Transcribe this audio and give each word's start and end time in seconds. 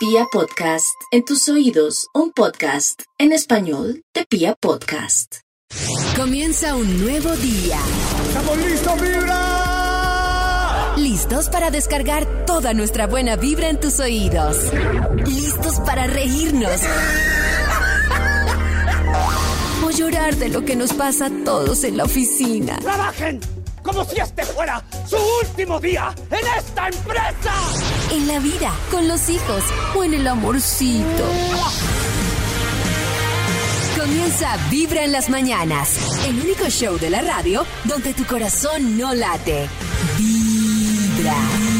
Pia 0.00 0.24
Podcast, 0.32 0.96
en 1.10 1.26
tus 1.26 1.46
oídos, 1.50 2.08
un 2.14 2.32
podcast 2.32 3.02
en 3.18 3.32
español 3.32 4.02
de 4.14 4.24
Pia 4.24 4.54
Podcast. 4.58 5.40
Comienza 6.16 6.74
un 6.74 7.02
nuevo 7.04 7.36
día. 7.36 7.78
¡Estamos 8.28 8.56
listos, 8.56 8.98
vibra! 8.98 10.94
Listos 10.96 11.50
para 11.50 11.70
descargar 11.70 12.46
toda 12.46 12.72
nuestra 12.72 13.08
buena 13.08 13.36
vibra 13.36 13.68
en 13.68 13.78
tus 13.78 14.00
oídos. 14.00 14.72
Listos 15.26 15.78
para 15.80 16.06
reírnos. 16.06 16.80
O 19.84 19.90
llorar 19.90 20.34
de 20.36 20.48
lo 20.48 20.64
que 20.64 20.76
nos 20.76 20.94
pasa 20.94 21.26
a 21.26 21.44
todos 21.44 21.84
en 21.84 21.98
la 21.98 22.04
oficina. 22.04 22.78
¡Trabajen! 22.78 23.59
Como 23.82 24.04
si 24.04 24.20
este 24.20 24.44
fuera 24.44 24.82
su 25.08 25.16
último 25.42 25.80
día 25.80 26.14
en 26.30 26.46
esta 26.58 26.88
empresa. 26.88 27.52
En 28.10 28.26
la 28.26 28.38
vida, 28.38 28.72
con 28.90 29.08
los 29.08 29.28
hijos 29.28 29.64
o 29.94 30.04
en 30.04 30.14
el 30.14 30.26
amorcito. 30.26 31.24
Comienza 33.98 34.56
Vibra 34.70 35.04
en 35.04 35.12
las 35.12 35.28
mañanas. 35.28 36.24
El 36.26 36.40
único 36.40 36.68
show 36.68 36.98
de 36.98 37.10
la 37.10 37.22
radio 37.22 37.64
donde 37.84 38.14
tu 38.14 38.24
corazón 38.24 38.96
no 38.96 39.14
late. 39.14 39.68
Vibra. 40.16 41.79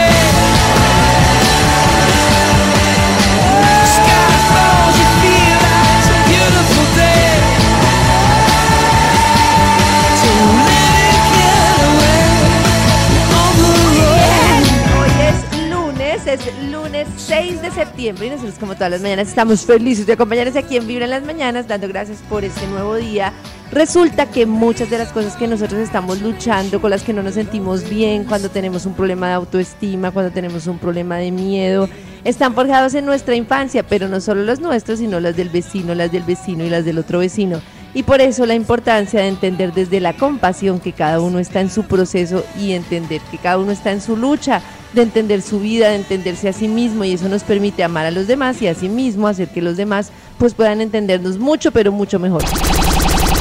Septiembre 18.01 18.27
y 18.27 18.29
nosotros 18.31 18.57
como 18.57 18.73
todas 18.73 18.89
las 18.89 19.01
mañanas 19.01 19.27
estamos 19.27 19.63
felices 19.63 20.07
de 20.07 20.13
acompañarles 20.13 20.55
aquí 20.55 20.75
en 20.75 20.87
Vibra 20.87 21.05
en 21.05 21.11
las 21.11 21.23
Mañanas, 21.23 21.67
dando 21.67 21.87
gracias 21.87 22.17
por 22.27 22.43
este 22.43 22.65
nuevo 22.65 22.95
día. 22.95 23.31
Resulta 23.71 24.25
que 24.25 24.47
muchas 24.47 24.89
de 24.89 24.97
las 24.97 25.11
cosas 25.11 25.35
que 25.35 25.47
nosotros 25.47 25.79
estamos 25.79 26.19
luchando, 26.19 26.81
con 26.81 26.89
las 26.89 27.03
que 27.03 27.13
no 27.13 27.21
nos 27.21 27.35
sentimos 27.35 27.87
bien, 27.87 28.23
cuando 28.23 28.49
tenemos 28.49 28.87
un 28.87 28.95
problema 28.95 29.27
de 29.27 29.33
autoestima, 29.33 30.09
cuando 30.09 30.31
tenemos 30.31 30.65
un 30.65 30.79
problema 30.79 31.17
de 31.17 31.29
miedo, 31.29 31.87
están 32.23 32.55
forjados 32.55 32.95
en 32.95 33.05
nuestra 33.05 33.35
infancia, 33.35 33.83
pero 33.83 34.07
no 34.07 34.19
solo 34.19 34.41
los 34.43 34.59
nuestros, 34.59 34.97
sino 34.97 35.19
las 35.19 35.37
del 35.37 35.49
vecino, 35.49 35.93
las 35.93 36.11
del 36.11 36.23
vecino 36.23 36.65
y 36.65 36.69
las 36.71 36.83
del 36.83 36.97
otro 36.97 37.19
vecino. 37.19 37.61
Y 37.93 38.01
por 38.01 38.19
eso 38.19 38.47
la 38.47 38.55
importancia 38.55 39.21
de 39.21 39.27
entender 39.27 39.73
desde 39.73 39.99
la 39.99 40.13
compasión 40.13 40.79
que 40.79 40.93
cada 40.93 41.19
uno 41.19 41.37
está 41.37 41.61
en 41.61 41.69
su 41.69 41.83
proceso 41.83 42.43
y 42.57 42.71
entender 42.71 43.21
que 43.29 43.37
cada 43.37 43.59
uno 43.59 43.71
está 43.71 43.91
en 43.91 44.01
su 44.01 44.17
lucha, 44.17 44.61
de 44.93 45.01
entender 45.01 45.41
su 45.41 45.59
vida, 45.59 45.89
de 45.89 45.95
entenderse 45.95 46.49
a 46.49 46.53
sí 46.53 46.67
mismo 46.67 47.03
y 47.03 47.13
eso 47.13 47.29
nos 47.29 47.43
permite 47.43 47.83
amar 47.83 48.05
a 48.05 48.11
los 48.11 48.27
demás 48.27 48.61
y 48.61 48.67
a 48.67 48.75
sí 48.75 48.89
mismo 48.89 49.27
hacer 49.27 49.49
que 49.49 49.61
los 49.61 49.77
demás 49.77 50.11
pues 50.37 50.53
puedan 50.53 50.81
entendernos 50.81 51.37
mucho 51.37 51.71
pero 51.71 51.91
mucho 51.91 52.19
mejor. 52.19 52.43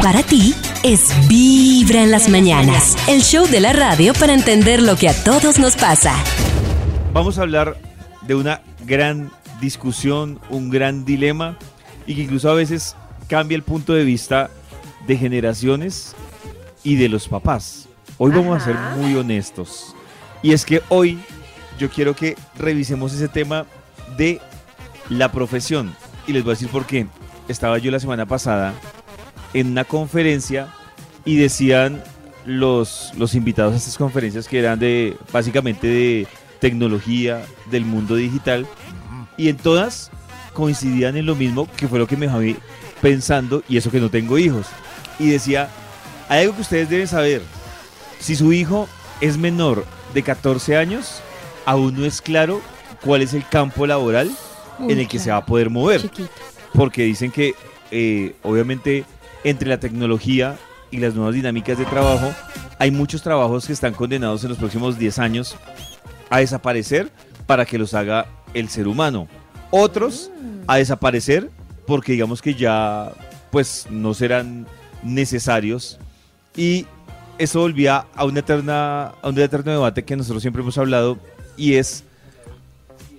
Para 0.02 0.22
ti 0.22 0.54
es 0.82 1.12
Vibra 1.28 2.02
en 2.02 2.10
las 2.10 2.28
mañanas. 2.28 2.96
El 3.08 3.22
show 3.22 3.46
de 3.46 3.60
la 3.60 3.72
radio 3.72 4.14
para 4.14 4.32
entender 4.32 4.80
lo 4.80 4.96
que 4.96 5.08
a 5.08 5.24
todos 5.24 5.58
nos 5.58 5.76
pasa. 5.76 6.14
Vamos 7.12 7.38
a 7.38 7.42
hablar 7.42 7.76
de 8.26 8.34
una 8.34 8.62
gran 8.86 9.30
discusión, 9.60 10.40
un 10.48 10.70
gran 10.70 11.04
dilema 11.04 11.58
y 12.06 12.14
que 12.14 12.22
incluso 12.22 12.50
a 12.50 12.54
veces 12.54 12.96
cambia 13.28 13.56
el 13.56 13.62
punto 13.62 13.92
de 13.92 14.04
vista 14.04 14.50
de 15.06 15.16
generaciones 15.16 16.14
y 16.82 16.96
de 16.96 17.08
los 17.08 17.28
papás. 17.28 17.88
Hoy 18.16 18.30
vamos 18.30 18.60
a 18.60 18.64
ser 18.64 18.76
muy 18.96 19.14
honestos. 19.16 19.94
Y 20.42 20.52
es 20.52 20.64
que 20.64 20.82
hoy 20.88 21.18
yo 21.80 21.88
quiero 21.88 22.14
que 22.14 22.36
revisemos 22.58 23.14
ese 23.14 23.26
tema 23.26 23.64
de 24.18 24.38
la 25.08 25.32
profesión. 25.32 25.92
Y 26.26 26.32
les 26.34 26.44
voy 26.44 26.52
a 26.52 26.54
decir 26.54 26.68
por 26.68 26.84
qué. 26.84 27.06
Estaba 27.48 27.78
yo 27.78 27.90
la 27.90 27.98
semana 27.98 28.26
pasada 28.26 28.74
en 29.54 29.68
una 29.68 29.84
conferencia 29.84 30.68
y 31.24 31.36
decían 31.36 32.04
los, 32.44 33.12
los 33.16 33.34
invitados 33.34 33.72
a 33.72 33.76
estas 33.78 33.96
conferencias 33.96 34.46
que 34.46 34.58
eran 34.58 34.78
de 34.78 35.16
básicamente 35.32 35.86
de 35.86 36.26
tecnología, 36.60 37.42
del 37.70 37.86
mundo 37.86 38.14
digital, 38.14 38.66
y 39.38 39.48
en 39.48 39.56
todas 39.56 40.10
coincidían 40.52 41.16
en 41.16 41.24
lo 41.24 41.34
mismo, 41.34 41.66
que 41.76 41.88
fue 41.88 41.98
lo 41.98 42.06
que 42.06 42.18
me 42.18 42.26
dejó 42.26 42.60
pensando, 43.00 43.62
y 43.68 43.78
eso 43.78 43.90
que 43.90 44.00
no 44.00 44.10
tengo 44.10 44.36
hijos. 44.36 44.66
Y 45.18 45.30
decía, 45.30 45.70
hay 46.28 46.42
algo 46.42 46.54
que 46.54 46.62
ustedes 46.62 46.90
deben 46.90 47.08
saber, 47.08 47.40
si 48.18 48.36
su 48.36 48.52
hijo 48.52 48.86
es 49.22 49.38
menor 49.38 49.86
de 50.12 50.22
14 50.22 50.76
años, 50.76 51.22
aún 51.64 51.98
no 51.98 52.04
es 52.04 52.20
claro 52.20 52.60
cuál 53.04 53.22
es 53.22 53.34
el 53.34 53.46
campo 53.46 53.86
laboral 53.86 54.30
en 54.88 54.98
el 54.98 55.08
que 55.08 55.18
se 55.18 55.30
va 55.30 55.38
a 55.38 55.46
poder 55.46 55.70
mover. 55.70 56.10
porque 56.74 57.02
dicen 57.02 57.30
que 57.30 57.54
eh, 57.90 58.34
obviamente 58.42 59.04
entre 59.44 59.68
la 59.68 59.80
tecnología 59.80 60.56
y 60.90 60.98
las 60.98 61.14
nuevas 61.14 61.34
dinámicas 61.34 61.78
de 61.78 61.84
trabajo, 61.84 62.32
hay 62.78 62.90
muchos 62.90 63.22
trabajos 63.22 63.66
que 63.66 63.72
están 63.72 63.94
condenados 63.94 64.42
en 64.42 64.50
los 64.50 64.58
próximos 64.58 64.98
10 64.98 65.18
años 65.18 65.56
a 66.28 66.38
desaparecer 66.38 67.10
para 67.46 67.64
que 67.64 67.78
los 67.78 67.94
haga 67.94 68.26
el 68.54 68.68
ser 68.68 68.88
humano. 68.88 69.28
Otros 69.70 70.30
a 70.66 70.76
desaparecer 70.76 71.50
porque 71.86 72.12
digamos 72.12 72.42
que 72.42 72.54
ya 72.54 73.12
pues 73.50 73.86
no 73.90 74.14
serán 74.14 74.66
necesarios. 75.02 75.98
Y 76.56 76.86
eso 77.38 77.60
volvía 77.60 78.06
a 78.14 78.24
una 78.24 78.40
eterna 78.40 79.12
a 79.22 79.28
un 79.28 79.38
eterno 79.38 79.72
debate 79.72 80.04
que 80.04 80.16
nosotros 80.16 80.42
siempre 80.42 80.62
hemos 80.62 80.78
hablado 80.78 81.18
y 81.60 81.74
es 81.74 82.04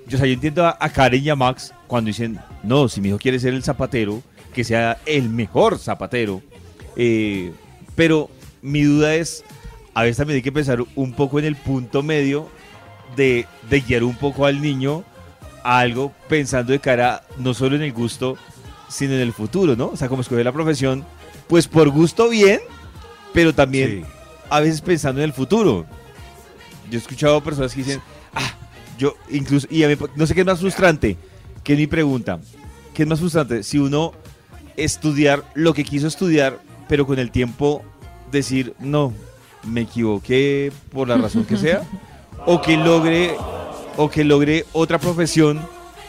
yo, 0.08 0.18
o 0.18 0.20
sea, 0.20 0.28
yo 0.28 0.34
entiendo 0.34 0.66
a, 0.66 0.76
a 0.80 0.90
Karen 0.90 1.24
y 1.24 1.30
a 1.30 1.36
Max 1.36 1.74
cuando 1.88 2.10
dicen, 2.10 2.40
no, 2.64 2.90
si 2.90 3.00
mi 3.00 3.10
hijo 3.10 3.18
quiere 3.18 3.40
ser 3.40 3.54
el 3.54 3.64
zapatero, 3.64 4.22
que 4.54 4.64
sea 4.64 4.98
el 5.06 5.30
mejor 5.30 5.78
zapatero. 5.80 6.42
Eh, 6.96 7.54
pero 7.96 8.30
mi 8.62 8.84
duda 8.84 9.16
es, 9.16 9.44
a 9.94 10.04
veces 10.04 10.18
también 10.18 10.38
hay 10.38 10.42
que 10.42 10.52
pensar 10.52 10.84
un 10.96 11.14
poco 11.14 11.40
en 11.40 11.46
el 11.46 11.56
punto 11.56 12.04
medio 12.04 12.50
de, 13.16 13.48
de 13.70 13.82
guiar 13.82 14.04
un 14.04 14.16
poco 14.16 14.46
al 14.46 14.62
niño 14.62 15.04
a 15.64 15.80
algo 15.80 16.12
pensando 16.28 16.74
de 16.74 16.80
cara 16.80 17.24
no 17.38 17.54
solo 17.54 17.76
en 17.76 17.84
el 17.84 17.94
gusto, 17.94 18.38
sino 18.90 19.14
en 19.14 19.22
el 19.22 19.34
futuro, 19.34 19.76
¿no? 19.76 19.88
O 19.88 19.98
sea, 19.98 20.10
como 20.10 20.22
escoger 20.22 20.46
la 20.46 20.52
profesión, 20.52 21.06
pues 21.48 21.68
por 21.68 21.90
gusto 21.90 22.30
bien, 22.30 22.60
pero 23.34 23.54
también 23.54 24.06
a 24.50 24.60
veces 24.60 24.82
pensando 24.82 25.22
en 25.22 25.26
el 25.26 25.34
futuro. 25.34 25.86
Yo 26.90 26.98
he 26.98 27.02
escuchado 27.02 27.42
personas 27.42 27.74
que 27.74 27.84
dicen, 27.84 28.02
yo 28.98 29.16
incluso, 29.30 29.68
y 29.70 29.84
no 30.16 30.28
sé 30.28 30.34
qué 30.34 30.42
es 30.42 30.46
más 30.46 30.60
frustrante, 30.60 31.18
que 31.64 31.74
es 31.74 31.80
mi 31.80 31.88
pregunta, 31.88 32.40
¿qué 32.94 33.04
es 33.04 33.10
más 33.10 33.20
frustrante? 33.20 33.64
Si 33.64 33.80
uno 33.80 34.14
estudiar 34.78 35.44
lo 35.54 35.74
que 35.74 35.84
quiso 35.84 36.08
estudiar, 36.08 36.60
pero 36.88 37.06
con 37.06 37.20
el 37.20 37.32
tiempo 37.32 37.84
decir, 38.32 38.74
no, 38.80 39.14
me 39.64 39.82
equivoqué 39.82 40.72
por 40.92 41.08
la 41.08 41.18
razón 41.18 41.46
que 41.46 41.58
sea, 41.58 41.84
o 42.46 42.62
que 42.62 42.78
logre, 42.78 43.36
o 43.98 44.10
que 44.10 44.24
logre 44.24 44.66
otra 44.74 45.00
profesión 45.00 45.62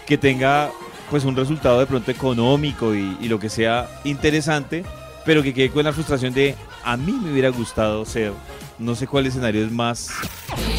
que 0.07 0.19
tenga 0.19 0.71
pues 1.11 1.25
un 1.25 1.37
resultado 1.37 1.79
de 1.79 1.87
pronto 1.87 2.11
económico 2.11 2.95
y 2.95 3.29
lo 3.29 3.39
que 3.39 3.51
sea 3.51 3.89
interesante, 4.05 4.85
pero 5.25 5.43
que 5.43 5.53
quede 5.55 5.71
con 5.71 5.85
la 5.85 5.93
frustración 5.93 6.33
de, 6.35 6.55
a 6.85 6.97
mí 6.97 7.13
me 7.13 7.31
hubiera 7.33 7.49
gustado 7.51 8.05
ser, 8.05 8.33
no 8.79 8.95
sé 8.95 9.07
cuál 9.07 9.27
escenario 9.27 9.65
es 9.65 9.71
más, 9.71 10.09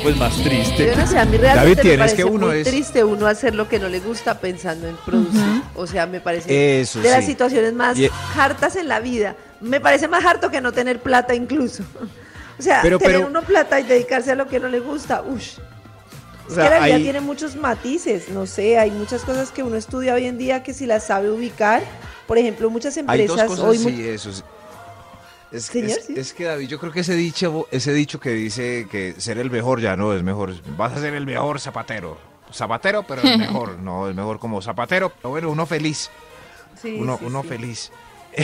pues 0.02 0.18
más 0.18 0.38
Yo 0.38 0.44
triste. 0.44 0.94
no 0.96 1.08
sé, 1.08 1.18
a 1.18 1.26
mí 1.26 1.38
David, 1.38 1.44
realmente 1.44 1.76
me 1.76 1.82
tienes 1.82 1.98
parece 2.00 2.16
que 2.18 2.24
uno 2.26 2.48
muy 2.48 2.58
es- 2.58 2.68
triste 2.68 3.04
uno 3.04 3.28
hacer 3.28 3.56
lo 3.56 3.70
que 3.70 3.80
no 3.80 3.88
le 3.90 4.00
gusta 4.00 4.40
pensando 4.40 4.88
en 4.88 4.96
producir. 5.06 5.42
O 5.76 5.88
sea, 5.88 6.06
me 6.08 6.20
parece 6.20 6.82
Eso 6.82 7.00
de 7.02 7.10
las 7.10 7.26
situaciones 7.26 7.74
más 7.74 7.98
Y- 7.98 8.10
hartas 8.38 8.76
en 8.76 8.88
la 8.88 9.00
vida. 9.00 9.36
Me 9.62 9.80
parece 9.80 10.08
más 10.08 10.26
harto 10.26 10.52
que 10.52 10.60
no 10.62 10.72
tener 10.74 11.00
plata 11.02 11.34
incluso. 11.36 11.84
O 12.60 12.62
sea, 12.62 12.82
Pero- 12.84 13.00
tener 13.00 13.16
pero- 13.16 13.28
uno 13.28 13.42
plata 13.42 13.80
y 13.80 13.84
dedicarse 13.84 14.32
a 14.32 14.36
lo 14.36 14.48
que 14.48 14.60
no 14.60 14.68
le 14.68 14.80
gusta, 14.80 15.24
ush. 15.24 15.54
O 16.48 16.52
Es 16.52 16.56
que 16.58 16.70
la 16.70 16.86
vida 16.86 16.98
tiene 16.98 17.22
muchos 17.22 17.56
matices, 17.56 18.30
no 18.30 18.46
sé, 18.46 18.78
hay 18.78 18.92
muchas 18.92 19.24
cosas 19.24 19.52
que 19.52 19.64
uno 19.64 19.76
estudia 19.78 20.14
hoy 20.14 20.26
en 20.26 20.38
día 20.38 20.62
que 20.64 20.74
si 20.74 20.86
las 20.86 21.08
sabe 21.08 21.32
ubicar, 21.32 21.82
por 22.28 22.38
ejemplo, 22.38 22.70
muchas 22.70 22.98
Hay 22.98 23.04
dos 23.04 23.12
empresas 23.40 23.46
cosas, 23.48 23.66
hoy 23.66 23.78
sí, 23.78 24.08
eso 24.10 24.30
es. 24.30 24.44
Es, 25.52 25.66
Señor, 25.66 25.90
es- 26.00 26.06
sí. 26.06 26.14
es 26.18 26.34
que 26.34 26.46
David, 26.46 26.68
yo 26.68 26.80
creo 26.80 26.92
que 26.92 27.02
ese 27.02 27.14
dicho, 27.16 27.68
ese 27.72 27.94
dicho 27.94 28.20
que 28.20 28.32
dice 28.32 28.88
que 28.90 29.14
ser 29.20 29.38
el 29.38 29.52
mejor 29.52 29.80
ya 29.80 29.96
no 29.96 30.12
es 30.14 30.24
mejor. 30.24 30.54
Vas 30.76 30.94
a 30.94 31.00
ser 31.00 31.14
el 31.14 31.26
mejor 31.28 31.60
zapatero. 31.60 32.18
Zapatero, 32.52 33.04
pero 33.04 33.22
el 33.22 33.38
mejor. 33.38 33.78
No, 33.80 34.08
el 34.08 34.16
mejor 34.16 34.40
como 34.40 34.62
zapatero. 34.64 35.12
Pero 35.16 35.30
bueno, 35.30 35.52
uno 35.52 35.66
feliz. 35.68 36.10
Sí, 36.82 36.98
uno 37.00 37.18
sí, 37.20 37.26
uno 37.26 37.44
sí. 37.44 37.48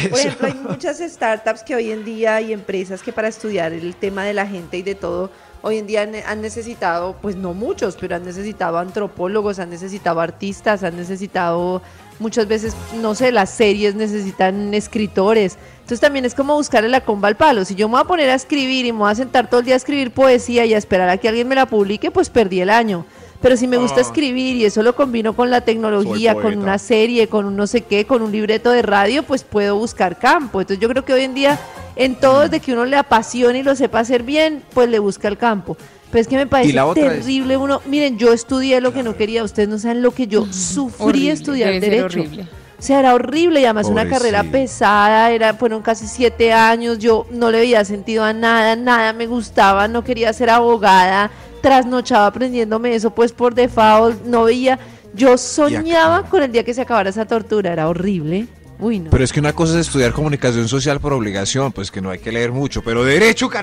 Por 0.10 0.20
ejemplo, 0.20 0.48
hay 0.48 0.54
muchas 0.54 1.00
startups 1.00 1.64
que 1.64 1.76
hoy 1.76 1.92
en 1.92 2.06
día 2.06 2.42
y 2.42 2.54
empresas 2.54 3.02
que 3.02 3.12
para 3.12 3.28
estudiar 3.28 3.74
el 3.74 3.96
tema 3.96 4.24
de 4.24 4.34
la 4.34 4.46
gente 4.46 4.78
y 4.78 4.82
de 4.84 4.96
todo, 4.96 5.32
hoy 5.62 5.78
en 5.78 5.88
día 5.88 6.04
han, 6.04 6.14
han 6.16 6.42
necesitado, 6.42 7.16
pues 7.22 7.36
no 7.36 7.54
muchos, 7.54 7.98
pero 8.00 8.16
han 8.16 8.24
necesitado 8.24 8.78
antropólogos, 8.78 9.60
han 9.60 9.70
necesitado 9.70 10.22
artistas, 10.22 10.84
han 10.84 10.96
necesitado 10.96 11.82
muchas 12.20 12.48
veces, 12.48 12.76
no 13.02 13.16
sé, 13.16 13.32
las 13.32 13.50
series 13.50 13.96
necesitan 13.96 14.74
escritores. 14.74 15.58
Entonces 15.78 16.02
también 16.02 16.26
es 16.26 16.36
como 16.36 16.54
buscarle 16.56 16.90
la 16.90 17.02
comba 17.02 17.28
al 17.28 17.36
palo. 17.36 17.66
Si 17.66 17.76
yo 17.76 17.88
me 17.88 17.94
voy 17.94 18.02
a 18.02 18.06
poner 18.06 18.30
a 18.30 18.36
escribir 18.36 18.86
y 18.86 18.92
me 18.92 19.00
voy 19.00 19.12
a 19.12 19.16
sentar 19.16 19.50
todo 19.50 19.62
el 19.62 19.66
día 19.66 19.76
a 19.76 19.78
escribir 19.78 20.12
poesía 20.12 20.66
y 20.66 20.74
a 20.74 20.78
esperar 20.78 21.10
a 21.10 21.18
que 21.18 21.30
alguien 21.30 21.48
me 21.48 21.56
la 21.56 21.66
publique, 21.66 22.12
pues 22.12 22.30
perdí 22.30 22.62
el 22.62 22.70
año. 22.70 23.06
Pero 23.42 23.56
si 23.56 23.68
me 23.68 23.78
gusta 23.78 24.02
escribir 24.02 24.58
y 24.58 24.66
eso 24.66 24.84
lo 24.84 24.96
combino 24.96 25.34
con 25.34 25.50
la 25.50 25.62
tecnología, 25.62 26.36
con 26.36 26.58
una 26.58 26.78
serie, 26.78 27.28
con 27.28 27.46
un 27.46 27.56
no 27.56 27.68
sé 27.68 27.82
qué, 27.82 28.06
con 28.06 28.22
un 28.22 28.32
libreto 28.34 28.70
de 28.72 28.82
radio, 28.82 29.24
pues 29.24 29.44
puedo 29.46 29.78
buscar 29.78 30.20
campo. 30.20 30.60
Entonces 30.60 30.82
yo 30.82 30.90
creo 30.90 31.06
que 31.06 31.14
hoy 31.14 31.24
en 31.24 31.34
día 31.34 31.58
en 31.96 32.16
todo 32.16 32.42
desde 32.42 32.60
que 32.60 32.74
uno 32.74 32.84
le 32.86 32.98
apasione 32.98 33.60
y 33.60 33.64
lo 33.64 33.76
sepa 33.76 34.00
hacer 34.00 34.24
bien, 34.24 34.62
pues 34.74 34.90
le 34.90 35.00
busca 35.00 35.30
el 35.30 35.38
campo. 35.38 35.78
Pero 36.12 36.22
es 36.22 36.28
que 36.28 36.36
me 36.36 36.48
parece 36.48 36.78
es- 36.78 36.96
terrible 36.96 37.56
uno, 37.56 37.82
miren, 37.86 38.18
yo 38.18 38.34
estudié 38.34 38.82
lo 38.82 38.92
que 38.94 39.04
no 39.04 39.16
quería, 39.16 39.44
ustedes 39.44 39.70
no 39.70 39.78
saben 39.80 40.02
lo 40.02 40.12
que 40.12 40.28
yo 40.28 40.46
sufrí 40.52 41.06
Horrible, 41.06 41.32
estudiar 41.32 41.70
debe 41.70 41.82
ser 41.82 41.90
derecho. 41.92 42.20
horrible. 42.20 42.48
O 42.78 42.82
sea, 42.82 43.00
era 43.00 43.14
horrible 43.14 43.60
y 43.60 43.66
además 43.66 43.88
una 43.88 44.08
carrera 44.08 44.42
sí. 44.42 44.48
pesada, 44.50 45.32
era, 45.32 45.54
fueron 45.54 45.82
casi 45.82 46.08
siete 46.08 46.54
años, 46.54 46.98
yo 46.98 47.26
no 47.30 47.52
le 47.52 47.60
veía 47.60 47.84
sentido 47.84 48.24
a 48.24 48.32
nada, 48.32 48.78
nada 48.78 49.12
me 49.12 49.28
gustaba, 49.28 49.90
no 49.90 50.04
quería 50.06 50.32
ser 50.32 50.50
abogada, 50.50 51.30
trasnochaba 51.62 52.28
aprendiéndome 52.28 52.96
eso 52.96 53.12
pues 53.12 53.32
por 53.32 53.54
default, 53.54 54.24
no 54.26 54.44
veía, 54.44 54.80
yo 55.14 55.38
soñaba 55.38 56.24
con 56.24 56.44
el 56.44 56.52
día 56.52 56.64
que 56.64 56.74
se 56.74 56.82
acabara 56.82 57.10
esa 57.10 57.26
tortura, 57.26 57.72
era 57.74 57.88
horrible. 57.88 58.48
Uy, 58.80 59.00
no. 59.00 59.10
Pero 59.10 59.24
es 59.26 59.34
que 59.34 59.42
una 59.42 59.52
cosa 59.52 59.74
es 59.74 59.88
estudiar 59.88 60.14
comunicación 60.14 60.70
social 60.70 61.02
por 61.02 61.12
obligación, 61.12 61.74
pues 61.74 61.92
que 61.92 62.00
no 62.00 62.12
hay 62.12 62.20
que 62.20 62.32
leer 62.32 62.54
mucho, 62.54 62.82
pero 62.82 63.04
derecho, 63.04 63.50
es 63.54 63.58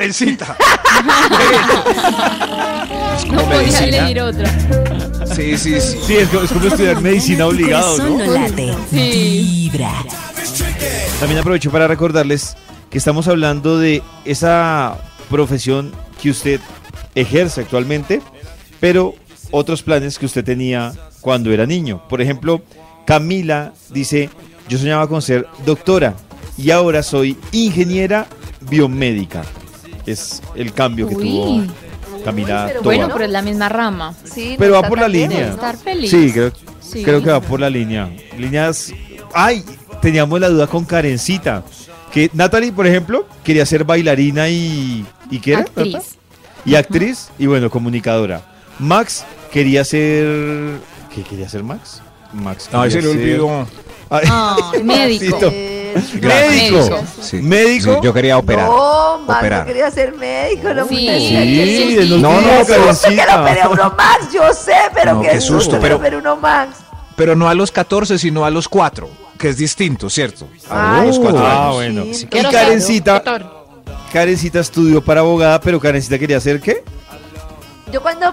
como 3.24 3.42
No 3.42 3.42
podía 3.48 3.78
elegir 3.78 4.20
otra. 4.20 4.50
Sí, 5.34 5.56
sí, 5.56 5.80
sí. 5.80 5.98
Sí, 6.06 6.16
es 6.16 6.28
como, 6.28 6.42
es 6.42 6.52
como 6.52 6.66
estudiar 6.66 7.00
medicina 7.00 7.46
obligado, 7.46 7.96
¿no? 7.98 8.18
no 8.18 8.32
late. 8.32 8.74
Sí. 8.90 9.70
Vibra. 9.72 10.04
También 11.18 11.40
aprovecho 11.40 11.70
para 11.70 11.88
recordarles 11.88 12.54
que 12.90 12.98
estamos 12.98 13.26
hablando 13.26 13.78
de 13.78 14.02
esa 14.26 14.98
profesión 15.30 15.92
que 16.20 16.30
usted 16.30 16.60
ejerce 17.16 17.62
actualmente, 17.62 18.22
pero 18.78 19.14
otros 19.50 19.82
planes 19.82 20.18
que 20.18 20.26
usted 20.26 20.44
tenía 20.44 20.92
cuando 21.20 21.50
era 21.52 21.66
niño. 21.66 22.02
Por 22.08 22.20
ejemplo, 22.22 22.62
Camila 23.04 23.72
dice, 23.90 24.30
yo 24.68 24.78
soñaba 24.78 25.08
con 25.08 25.20
ser 25.22 25.46
doctora 25.64 26.14
y 26.56 26.70
ahora 26.70 27.02
soy 27.02 27.36
ingeniera 27.50 28.26
biomédica. 28.60 29.42
Es 30.06 30.40
el 30.54 30.72
cambio 30.72 31.08
que 31.08 31.16
Uy. 31.16 31.22
tuvo 31.24 31.64
Camila 32.24 32.62
Uy, 32.66 32.68
pero. 32.68 32.82
Bueno, 32.82 33.08
pero 33.12 33.24
es 33.24 33.30
la 33.30 33.42
misma 33.42 33.68
rama. 33.68 34.14
Sí, 34.24 34.52
no 34.52 34.56
Pero 34.58 34.74
va 34.74 34.88
por 34.88 35.00
la 35.00 35.08
línea. 35.08 35.46
¿no? 35.48 35.54
Estar 35.54 35.76
feliz. 35.76 36.10
Sí, 36.10 36.30
creo, 36.32 36.52
Sí. 36.80 37.02
creo 37.02 37.22
que 37.22 37.30
va 37.30 37.40
por 37.40 37.58
la 37.60 37.68
línea. 37.70 38.08
Líneas. 38.38 38.92
¡Ay! 39.34 39.64
Teníamos 40.00 40.38
la 40.40 40.48
duda 40.48 40.66
con 40.68 40.84
Karencita. 40.84 41.64
Que 42.12 42.30
Natalie, 42.32 42.70
por 42.72 42.86
ejemplo, 42.86 43.26
quería 43.42 43.66
ser 43.66 43.84
bailarina 43.84 44.48
y. 44.48 45.04
¿Y 45.30 45.38
qué 45.40 45.52
era? 45.54 45.62
Actriz. 45.62 46.16
Y 46.66 46.74
actriz 46.74 47.30
y 47.38 47.46
bueno, 47.46 47.70
comunicadora. 47.70 48.42
Max 48.78 49.24
quería 49.52 49.84
ser. 49.84 50.78
¿Qué 51.14 51.22
quería 51.22 51.48
ser 51.48 51.62
Max? 51.62 52.02
Max. 52.32 52.68
Ay, 52.72 52.90
se 52.90 52.98
quería 52.98 53.14
le 53.14 53.20
olvidó. 53.40 53.66
Ay, 54.10 54.82
médico. 54.82 55.38
Médico. 55.40 56.26
Médico. 56.26 56.98
Sí, 57.22 57.36
¿Médico? 57.38 57.94
sí, 57.94 58.00
yo 58.02 58.12
quería 58.12 58.36
operar. 58.36 58.68
No, 58.68 59.18
Max 59.26 59.38
operar. 59.38 59.60
no 59.60 59.66
quería 59.66 59.90
ser 59.90 60.14
médico, 60.14 60.74
no 60.74 60.86
Sí. 60.86 60.96
Sí. 60.96 61.98
Sí, 62.00 62.20
No, 62.20 62.40
no, 62.40 62.48
pero- 62.66 62.92
susto 62.92 63.08
que 63.08 63.16
lo 63.16 63.22
Karencita. 63.22 63.40
operé 63.42 63.60
uno 63.68 63.94
Max, 63.96 64.32
yo 64.32 64.52
sé, 64.52 64.74
pero 64.94 65.14
No, 65.14 65.22
qué, 65.22 65.28
qué 65.30 65.40
susto, 65.40 65.60
susto, 65.62 65.78
pero- 65.80 65.98
pero 66.00 66.18
uno 66.18 66.36
Max. 66.36 66.76
Pero 67.16 67.34
no 67.34 67.48
a 67.48 67.54
los 67.54 67.72
14, 67.72 68.18
sino 68.18 68.44
a 68.44 68.50
los 68.50 68.68
4, 68.68 69.08
que 69.38 69.48
es 69.48 69.56
distinto, 69.56 70.10
¿cierto? 70.10 70.46
A 70.68 71.00
Ay, 71.00 71.06
los 71.08 71.18
4 71.18 71.38
Ah, 71.46 71.62
años. 71.64 71.74
bueno. 71.74 72.04
Sí, 72.12 72.24
Y 72.30 72.42
Karencita. 72.42 73.22
Karencita 74.12 74.60
estudió 74.60 75.02
para 75.02 75.20
abogada, 75.20 75.60
pero 75.60 75.80
Karencita 75.80 76.18
quería 76.18 76.40
ser 76.40 76.60
¿qué? 76.60 76.84
Yo 77.92 78.00
cuando 78.02 78.32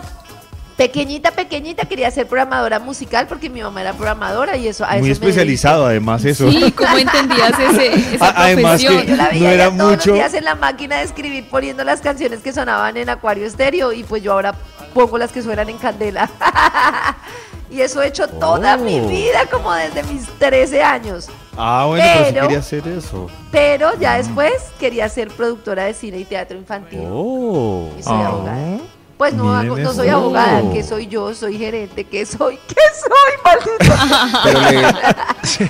pequeñita, 0.77 1.31
pequeñita 1.31 1.85
quería 1.85 2.09
ser 2.09 2.27
programadora 2.27 2.79
musical 2.79 3.27
porque 3.27 3.49
mi 3.49 3.61
mamá 3.61 3.81
era 3.81 3.93
programadora 3.93 4.57
y 4.57 4.67
eso 4.67 4.83
a 4.83 4.95
Muy 4.97 5.11
eso 5.11 5.21
me 5.21 5.27
especializado, 5.29 5.85
además, 5.85 6.25
eso. 6.25 6.49
Sí, 6.49 6.71
¿cómo 6.71 6.97
entendías 6.97 7.51
ese, 7.59 8.15
esa 8.15 8.29
además 8.35 8.81
que- 8.81 8.87
profesión? 8.87 9.07
Yo 9.07 9.15
la 9.15 9.29
veía 9.29 9.41
No 9.43 9.49
era 9.49 9.65
todos 9.77 9.91
mucho. 9.91 10.09
los 10.09 10.15
días 10.17 10.33
en 10.33 10.45
la 10.45 10.55
máquina 10.55 10.97
de 10.97 11.03
escribir 11.03 11.47
poniendo 11.49 11.83
las 11.83 12.01
canciones 12.01 12.39
que 12.39 12.51
sonaban 12.53 12.97
en 12.97 13.09
Acuario 13.09 13.45
Estéreo 13.45 13.93
y 13.93 14.03
pues 14.03 14.23
yo 14.23 14.33
ahora 14.33 14.53
pongo 14.93 15.17
las 15.17 15.31
que 15.31 15.41
suenan 15.43 15.69
en 15.69 15.77
Candela. 15.77 16.29
y 17.69 17.81
eso 17.81 18.01
he 18.01 18.07
hecho 18.07 18.27
toda 18.27 18.77
mi 18.77 18.99
Oh. 18.99 19.07
vida 19.07 19.45
como 19.51 19.71
desde 19.73 20.01
mis 20.03 20.25
13 20.39 20.81
años. 20.81 21.27
Ah, 21.57 21.85
bueno, 21.87 22.03
pero 22.13 22.25
sí 22.27 22.33
quería 22.33 22.59
hacer 22.59 22.87
eso. 22.87 23.27
Pero 23.51 23.91
ya 23.99 24.17
después 24.17 24.53
quería 24.79 25.07
ser 25.09 25.27
productora 25.29 25.83
de 25.85 25.93
cine 25.93 26.17
y 26.19 26.25
teatro 26.25 26.57
infantil. 26.57 26.99
Oh. 27.11 27.89
Y 27.99 28.03
soy 28.03 28.17
Ah. 28.17 28.27
abogada. 28.27 28.77
Pues 29.17 29.33
no, 29.35 29.55
hago- 29.55 29.77
no 29.77 29.93
soy 29.93 30.09
abogada, 30.09 30.63
que 30.73 30.83
soy 30.83 31.07
yo, 31.07 31.33
soy 31.35 31.57
gerente, 31.57 32.03
que 32.03 32.25
soy, 32.25 32.57
que 32.67 32.75
soy, 32.99 33.33
maldito. 33.45 33.95
Pero 34.43 34.59
le, 34.61 35.69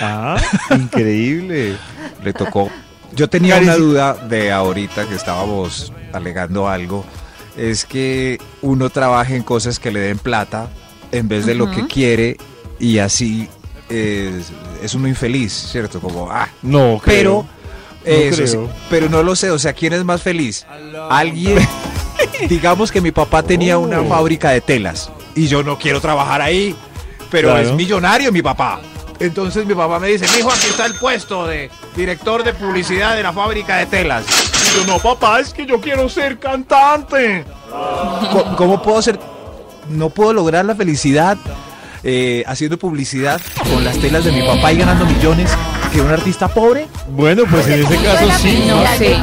Ah, 0.00 0.36
increíble. 0.70 1.76
le 2.22 2.32
tocó. 2.32 2.70
Yo 3.12 3.28
tenía 3.28 3.58
una 3.58 3.76
duda 3.76 4.14
de 4.14 4.50
ahorita 4.50 5.06
que 5.06 5.14
estábamos 5.14 5.92
alegando 6.12 6.68
algo. 6.68 7.04
Es 7.56 7.84
que 7.84 8.40
uno 8.62 8.90
trabaja 8.90 9.34
en 9.36 9.42
cosas 9.44 9.78
que 9.78 9.92
le 9.92 10.00
den 10.00 10.18
plata 10.18 10.68
en 11.12 11.28
vez 11.28 11.46
de 11.46 11.54
lo 11.54 11.70
que 11.70 11.86
quiere 11.86 12.36
y 12.80 12.98
así 12.98 13.48
es, 13.94 14.52
es 14.82 14.94
uno 14.94 15.08
infeliz, 15.08 15.52
¿cierto? 15.52 16.00
Como, 16.00 16.30
ah, 16.30 16.48
No, 16.62 17.00
pero 17.04 17.46
creo. 18.02 18.18
eso 18.28 18.36
creo. 18.42 18.66
sí, 18.66 18.72
pero 18.90 19.08
no 19.08 19.22
lo 19.22 19.34
sé, 19.36 19.50
o 19.50 19.58
sea, 19.58 19.72
¿quién 19.72 19.92
es 19.92 20.04
más 20.04 20.22
feliz? 20.22 20.66
Alguien, 21.10 21.58
digamos 22.48 22.90
que 22.92 23.00
mi 23.00 23.10
papá 23.12 23.42
tenía 23.42 23.78
una 23.78 24.00
Oh. 24.00 24.08
fábrica 24.08 24.50
de 24.50 24.60
telas 24.60 25.10
y 25.34 25.46
yo 25.48 25.62
no 25.62 25.78
quiero 25.78 26.00
trabajar 26.00 26.40
ahí, 26.42 26.74
pero 27.30 27.48
Claro. 27.50 27.68
es 27.68 27.74
millonario 27.74 28.30
mi 28.32 28.42
papá. 28.42 28.80
Entonces 29.20 29.64
mi 29.64 29.74
papá 29.74 30.00
me 30.00 30.08
dice, 30.08 30.26
hijo, 30.38 30.50
aquí 30.50 30.66
está 30.68 30.86
el 30.86 30.94
puesto 30.94 31.46
de 31.46 31.70
director 31.96 32.42
de 32.42 32.52
publicidad 32.52 33.14
de 33.14 33.22
la 33.22 33.32
fábrica 33.32 33.76
de 33.76 33.86
telas. 33.86 34.24
Y 34.26 34.80
yo, 34.80 34.86
no, 34.92 34.98
papá, 34.98 35.38
es 35.38 35.54
que 35.54 35.64
yo 35.64 35.80
quiero 35.80 36.08
ser 36.08 36.38
cantante. 36.40 37.44
¿Cómo, 38.32 38.56
cómo 38.56 38.82
puedo 38.82 39.00
ser? 39.00 39.18
No 39.88 40.10
puedo 40.10 40.32
lograr 40.32 40.64
la 40.64 40.74
felicidad 40.74 41.38
eh, 42.04 42.44
haciendo 42.46 42.78
publicidad 42.78 43.40
con 43.72 43.82
las 43.82 43.98
telas 43.98 44.24
de 44.24 44.32
mi 44.32 44.42
papá 44.42 44.72
y 44.72 44.78
ganando 44.78 45.06
millones 45.06 45.50
que 45.92 46.00
un 46.00 46.10
artista 46.10 46.48
pobre. 46.48 46.86
Bueno, 47.08 47.44
pues 47.50 47.66
en 47.66 47.82
ese 47.84 47.96
caso 48.04 48.30
sí. 48.38 48.64
No 48.68 48.86
sé. 48.98 49.16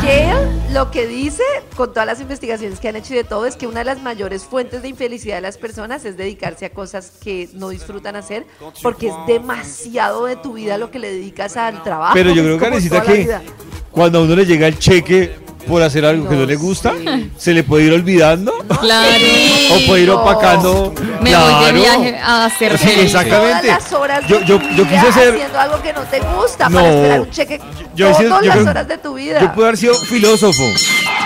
Lo 0.71 0.89
que 0.89 1.05
dice, 1.05 1.43
con 1.75 1.89
todas 1.89 2.05
las 2.07 2.21
investigaciones 2.21 2.79
que 2.79 2.87
han 2.87 2.95
hecho 2.95 3.13
y 3.13 3.17
de 3.17 3.23
todo, 3.23 3.45
es 3.45 3.55
que 3.55 3.67
una 3.67 3.79
de 3.79 3.85
las 3.85 4.01
mayores 4.01 4.45
fuentes 4.45 4.81
de 4.81 4.87
infelicidad 4.87 5.35
de 5.35 5.41
las 5.41 5.57
personas 5.57 6.05
es 6.05 6.15
dedicarse 6.17 6.65
a 6.65 6.69
cosas 6.69 7.11
que 7.21 7.49
no 7.53 7.69
disfrutan 7.69 8.15
hacer, 8.15 8.45
porque 8.81 9.09
es 9.09 9.13
demasiado 9.27 10.25
de 10.25 10.37
tu 10.37 10.53
vida 10.53 10.77
lo 10.77 10.89
que 10.89 10.99
le 10.99 11.11
dedicas 11.11 11.57
al 11.57 11.83
trabajo. 11.83 12.13
Pero 12.13 12.33
yo 12.33 12.41
creo, 12.43 12.57
toda 12.57 13.03
la 13.03 13.03
que 13.03 13.39
cuando 13.91 14.19
a 14.19 14.21
uno 14.23 14.35
le 14.35 14.45
llega 14.45 14.67
el 14.67 14.79
cheque, 14.79 15.35
por 15.67 15.81
hacer 15.83 16.05
algo 16.05 16.27
que 16.27 16.35
no 16.35 16.45
le 16.45 16.55
gusta, 16.55 16.93
se 17.37 17.53
le 17.53 17.63
puede 17.63 17.85
ir 17.85 17.93
olvidando 17.93 18.53
Claro. 18.79 19.23
o 19.75 19.87
puede 19.87 20.03
ir 20.03 20.09
opacando. 20.09 20.93
Me 21.21 21.35
voy 21.35 21.53
de 21.65 21.71
Claro. 21.71 21.73
viaje 21.73 22.17
a 22.17 22.45
hacer 22.45 22.77
Sí, 22.77 22.87
feliz. 22.87 23.03
exactamente. 23.05 23.67
Todas 23.67 23.83
las 23.83 23.93
horas 23.93 24.27
Yo- 24.27 24.39
de 24.39 24.45
yo- 24.45 24.59
tu 24.59 24.67
yo 24.69 24.85
vida 24.85 25.01
quise 25.01 25.13
ser- 25.13 25.33
haciendo 25.35 25.59
algo 25.59 25.81
que 25.81 25.93
no 25.93 26.01
te 26.01 26.19
gusta 26.19 26.69
No. 26.69 26.75
para 26.77 26.89
esperar 26.95 27.21
un 27.21 27.29
cheque 27.29 27.61
Yo 27.95 28.07
todas 28.07 28.21
yo 28.23 28.29
las 28.29 28.55
creo- 28.57 28.69
horas 28.69 28.87
de 28.87 28.97
tu 28.97 29.13
vida. 29.13 29.39
Yo 29.41 29.53
puedo 29.53 29.67
haber 29.67 29.77
sido 29.77 29.95
filósofo, 29.95 30.63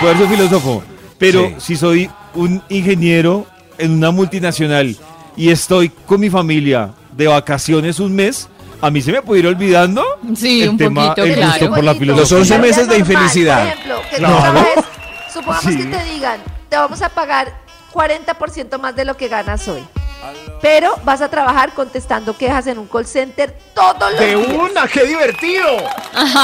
puedo 0.00 0.14
haber 0.14 0.26
sido 0.28 0.36
filósofo, 0.38 0.82
pero 1.18 1.48
Sí. 1.48 1.54
si 1.58 1.76
soy 1.76 2.10
un 2.34 2.62
ingeniero 2.68 3.46
en 3.78 3.92
una 3.92 4.10
multinacional 4.10 4.96
y 5.36 5.50
estoy 5.50 5.90
con 6.06 6.20
mi 6.20 6.30
familia 6.30 6.90
de 7.16 7.26
vacaciones 7.26 7.98
un 8.00 8.14
mes, 8.14 8.48
a 8.80 8.90
mí 8.90 9.00
se 9.02 9.12
me 9.12 9.22
puede 9.22 9.40
ir 9.40 9.46
olvidando 9.46 10.04
Sí, 10.34 10.62
el 10.62 10.70
un 10.70 10.76
tema, 10.78 11.08
poquito, 11.08 11.26
el 11.26 11.34
claro. 11.34 11.50
gusto 11.52 11.74
por 11.74 11.84
la 11.84 11.94
filosofía. 11.94 12.20
Los 12.22 12.32
11 12.32 12.54
Pero 12.54 12.62
ya 12.64 12.68
meses 12.68 12.88
de 12.88 12.98
infelicidad. 12.98 13.58
Por 13.58 13.66
ejemplo, 13.68 14.00
que 14.10 14.16
tú 14.16 14.22
Claro. 14.22 14.40
trabajes, 14.40 14.84
supongamos 15.32 15.64
Sí. 15.72 15.76
que 15.78 15.84
te 15.96 16.04
digan, 16.04 16.40
te 16.68 16.76
vamos 16.76 17.02
a 17.02 17.08
pagar 17.08 17.52
40% 17.92 18.78
más 18.78 18.94
de 18.96 19.04
lo 19.04 19.16
que 19.16 19.28
ganas 19.28 19.66
hoy. 19.68 19.82
Pero 20.60 20.96
vas 21.04 21.20
a 21.20 21.28
trabajar 21.28 21.72
contestando 21.72 22.36
quejas 22.36 22.66
en 22.66 22.78
un 22.78 22.86
call 22.88 23.06
center 23.06 23.56
todos 23.74 24.10
los 24.12 24.18
¡De 24.18 24.34
días. 24.34 24.48
una! 24.70 24.86
¡Qué 24.88 25.04
divertido! 25.04 25.66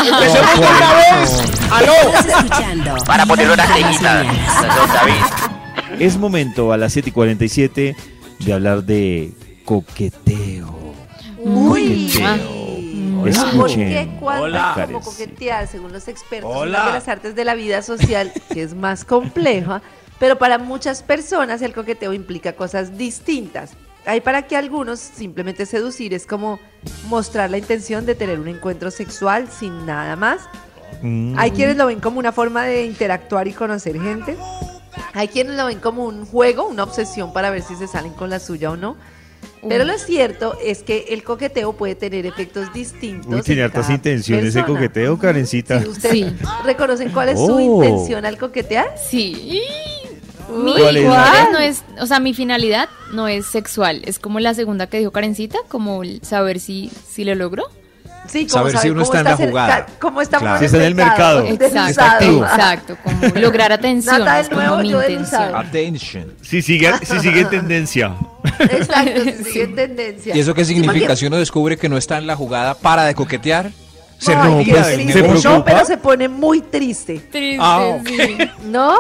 ¡Empecemos 0.06 0.60
de 0.60 0.66
una 0.66 0.94
vez! 0.94 1.42
¡Aló! 1.70 1.92
Estás 1.94 2.26
escuchando. 2.26 2.94
Para 3.06 3.26
poner 3.26 3.50
una 3.50 3.66
tejita, 3.74 4.22
David. 4.94 5.14
Es 5.98 6.16
momento 6.16 6.72
a 6.72 6.76
las 6.76 6.92
7 6.92 7.08
y 7.08 7.12
47 7.12 7.96
de 8.38 8.52
hablar 8.52 8.84
de 8.84 9.32
coqueteo. 9.64 10.51
Uy. 11.44 12.10
Coqueteo. 12.12 12.62
¿Por 13.22 13.28
Escuchen. 13.28 13.88
qué 13.88 14.16
cuando 14.18 14.44
Hola. 14.44 14.74
como 14.86 15.00
coquetear, 15.00 15.68
según 15.68 15.92
los 15.92 16.08
expertos, 16.08 16.50
Hola. 16.52 16.80
una 16.80 16.86
de 16.88 16.92
las 16.94 17.08
artes 17.08 17.36
de 17.36 17.44
la 17.44 17.54
vida 17.54 17.80
social 17.82 18.32
que 18.52 18.62
es 18.62 18.74
más 18.74 19.04
compleja, 19.04 19.80
pero 20.18 20.38
para 20.38 20.58
muchas 20.58 21.04
personas 21.04 21.62
el 21.62 21.72
coqueteo 21.72 22.12
implica 22.12 22.54
cosas 22.54 22.98
distintas. 22.98 23.74
Hay 24.06 24.20
para 24.20 24.42
que 24.48 24.56
algunos 24.56 24.98
simplemente 24.98 25.66
seducir 25.66 26.14
es 26.14 26.26
como 26.26 26.58
mostrar 27.08 27.50
la 27.50 27.58
intención 27.58 28.06
de 28.06 28.16
tener 28.16 28.40
un 28.40 28.48
encuentro 28.48 28.90
sexual 28.90 29.48
sin 29.48 29.86
nada 29.86 30.16
más. 30.16 30.40
Mm. 31.02 31.34
Hay 31.38 31.52
quienes 31.52 31.76
lo 31.76 31.86
ven 31.86 32.00
como 32.00 32.18
una 32.18 32.32
forma 32.32 32.64
de 32.64 32.86
interactuar 32.86 33.46
y 33.46 33.52
conocer 33.52 34.00
gente. 34.00 34.36
Hay 35.14 35.28
quienes 35.28 35.56
lo 35.56 35.66
ven 35.66 35.78
como 35.78 36.04
un 36.04 36.26
juego, 36.26 36.66
una 36.66 36.82
obsesión 36.82 37.32
para 37.32 37.50
ver 37.50 37.62
si 37.62 37.76
se 37.76 37.86
salen 37.86 38.12
con 38.12 38.30
la 38.30 38.40
suya 38.40 38.72
o 38.72 38.76
no. 38.76 38.96
Pero 39.68 39.84
lo 39.84 39.96
cierto 39.98 40.56
es 40.64 40.82
que 40.82 41.06
el 41.10 41.22
coqueteo 41.22 41.72
puede 41.74 41.94
tener 41.94 42.26
efectos 42.26 42.72
distintos. 42.72 43.32
Uy, 43.32 43.42
tiene 43.42 43.60
en 43.62 43.66
hartas 43.66 43.88
intenciones 43.90 44.46
ese 44.46 44.58
persona. 44.60 44.78
coqueteo, 44.80 45.18
Karencita. 45.18 45.80
Sí, 45.80 45.86
¿Ustedes 45.88 46.14
Sí. 46.14 46.36
reconocen 46.64 47.10
cuál 47.10 47.28
es 47.28 47.38
su 47.38 47.54
Oh. 47.54 47.60
intención 47.60 48.24
al 48.26 48.38
coquetear? 48.38 48.86
Sí. 49.08 49.62
Mi 50.52 50.72
¿Cuál 50.74 50.96
es? 50.96 51.06
no 51.52 51.58
es, 51.60 51.82
o 52.00 52.06
sea, 52.06 52.18
mi 52.20 52.34
finalidad 52.34 52.88
no 53.12 53.26
es 53.28 53.46
sexual, 53.46 54.02
es 54.04 54.18
como 54.18 54.38
la 54.40 54.52
segunda 54.52 54.86
que 54.86 54.98
dijo 54.98 55.10
Karencita, 55.10 55.58
como 55.68 56.02
el 56.02 56.20
saber 56.22 56.60
si, 56.60 56.90
si 57.08 57.24
lo 57.24 57.34
logró. 57.34 57.64
Sí, 58.28 58.48
Saber 58.48 58.78
si 58.78 58.88
uno 58.88 59.02
cómo 59.02 59.14
está 59.14 59.18
en 59.18 59.24
la 59.24 59.48
jugada. 59.48 59.86
Cómo 59.98 60.22
estamos 60.22 60.42
Claro. 60.44 60.58
Si 60.60 60.64
está 60.66 60.76
en 60.78 60.84
el 60.84 60.94
mercado. 60.94 61.44
Exacto, 61.46 62.02
activo. 62.04 62.44
exacto, 62.44 62.96
como 63.02 63.26
lograr 63.40 63.72
atención, 63.72 64.18
Nata 64.20 64.36
de 64.36 64.40
es 64.42 64.48
como 64.48 64.60
nuevo, 64.62 64.78
mi 64.78 64.90
intención. 64.90 65.56
Attention. 65.56 66.32
Si 66.40 66.62
sigue, 66.62 66.92
si 67.02 67.18
sigue 67.20 67.40
en 67.40 67.50
tendencia. 67.50 68.14
Exacto, 68.70 69.20
si 69.24 69.44
sigue 69.44 69.62
en 69.64 69.74
tendencia. 69.74 70.36
¿Y 70.36 70.40
eso 70.40 70.54
qué 70.54 70.64
significa? 70.64 71.16
Si 71.16 71.26
uno 71.26 71.36
descubre 71.36 71.76
que 71.76 71.88
no 71.88 71.96
está 71.96 72.18
en 72.18 72.26
la 72.26 72.36
jugada, 72.36 72.74
para 72.74 73.04
de 73.04 73.14
coquetear, 73.14 73.70
se 74.18 74.32
qué 74.32 74.72
del 74.72 74.84
triste. 74.94 75.12
¿Se 75.12 75.22
preocupa? 75.22 75.64
pero 75.64 75.84
se 75.84 75.96
pone 75.96 76.28
muy 76.28 76.60
triste. 76.60 77.18
Triste, 77.18 77.58
Ah, 77.60 77.98
sí. 78.06 78.38
¿No? 78.66 78.94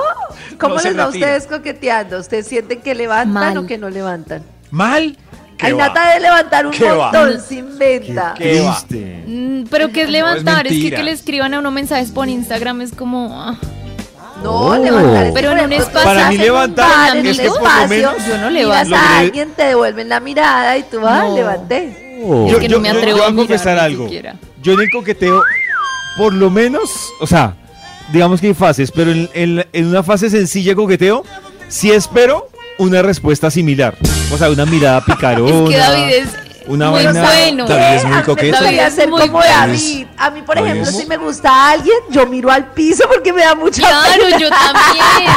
¿Cómo 0.58 0.74
No 0.76 0.82
les 0.82 0.98
va 0.98 1.04
a 1.04 1.08
ustedes 1.08 1.46
coqueteando? 1.46 2.18
¿Ustedes 2.18 2.46
sienten 2.48 2.80
que 2.80 2.94
levantan 2.94 3.32
Mal. 3.32 3.58
o 3.58 3.66
que 3.66 3.78
no 3.78 3.88
levantan? 3.88 4.42
¿Mal? 4.70 5.16
¿Qué 5.56 5.66
Hay 5.66 5.74
nata 5.74 6.14
de 6.14 6.20
levantar 6.20 6.66
un 6.66 6.72
¿Qué 6.72 6.84
va? 6.90 7.12
montón, 7.12 7.40
se 7.40 7.54
inventa. 7.56 8.34
¿Qué 8.36 8.62
va? 8.62 8.76
Triste. 8.88 9.22
Mm, 9.26 9.64
Pero 9.70 9.90
que 9.92 10.02
es 10.02 10.10
levantar, 10.10 10.66
es, 10.66 10.72
que 10.90 11.02
le 11.04 11.12
escriban 11.12 11.54
a 11.54 11.60
uno 11.60 11.70
mensajes 11.70 12.10
por 12.10 12.28
Instagram 12.28 12.80
es 12.80 12.92
como... 12.92 13.28
ah, 13.32 13.56
No, 14.42 14.50
Oh. 14.66 14.76
levantar 14.76 15.26
es 15.26 15.32
Pero 15.32 15.52
en 15.52 15.64
un 15.64 15.72
espacio- 15.72 16.02
Para 16.02 16.28
mí 16.30 16.38
levantar 16.38 17.16
es 17.16 17.38
que 17.38 17.48
por 17.48 17.62
lo 17.62 17.88
menos 17.88 18.14
yo 18.26 18.38
no 18.38 18.50
miras 18.50 18.88
levanto. 18.88 18.96
a 18.96 18.98
Logré- 18.98 19.18
alguien, 19.20 19.50
te 19.56 19.62
devuelven 19.64 20.08
la 20.08 20.20
mirada 20.20 20.76
y 20.76 20.82
tú 20.84 21.00
vas, 21.00 21.24
No. 21.28 21.34
levanté. 21.36 22.18
Es 22.48 22.58
que 22.58 22.68
no 22.68 22.78
me 22.80 22.90
atrevo 22.90 23.18
voy 23.18 23.26
a 23.26 23.30
a 23.30 23.34
confesar 23.34 23.78
algo. 23.78 24.04
siquiera. 24.04 24.36
Yo 24.62 24.74
en 24.74 24.80
el 24.80 24.90
coqueteo, 24.90 25.42
por 26.16 26.32
lo 26.32 26.50
menos, 26.50 26.90
o 27.20 27.26
sea, 27.26 27.54
digamos 28.12 28.40
que 28.40 28.48
hay 28.48 28.54
fases, 28.54 28.90
pero 28.92 29.10
en, 29.10 29.28
en- 29.34 29.66
en 29.72 29.86
una 29.86 30.02
fase 30.02 30.30
sencilla 30.30 30.72
de 30.72 30.76
coqueteo, 30.76 31.24
sí 31.68 31.90
espero 31.90 32.48
una 32.78 33.02
respuesta 33.02 33.50
similar. 33.50 33.96
O 34.32 34.38
sea, 34.38 34.50
una 34.50 34.64
mirada 34.66 35.00
picarona. 35.04 35.52
Es 35.64 35.70
que 35.70 35.76
David 35.76 36.14
es 36.14 36.28
una 36.66 36.90
muy 36.90 37.04
vaina- 37.04 37.22
bueno. 37.22 37.66
David 37.66 37.96
es 37.96 38.04
muy 38.04 38.22
coqueto. 38.22 38.62
David 38.62 38.78
es 38.80 38.94
ser 38.94 39.08
muy 39.08 39.20
como 39.22 39.32
bueno. 39.38 39.54
David. 39.54 40.06
A 40.16 40.30
mí, 40.30 40.42
por 40.42 40.58
ejemplo, 40.58 40.82
es- 40.82 40.96
si 40.96 41.06
me 41.06 41.16
gusta 41.16 41.50
a 41.50 41.70
alguien, 41.72 41.96
yo 42.10 42.26
miro 42.26 42.50
al 42.50 42.66
piso 42.72 43.04
porque 43.08 43.32
me 43.32 43.42
da 43.42 43.54
mucha 43.54 43.82
Claro, 43.82 44.22
pena. 44.24 44.38
yo 44.38 44.48
también. 44.50 45.30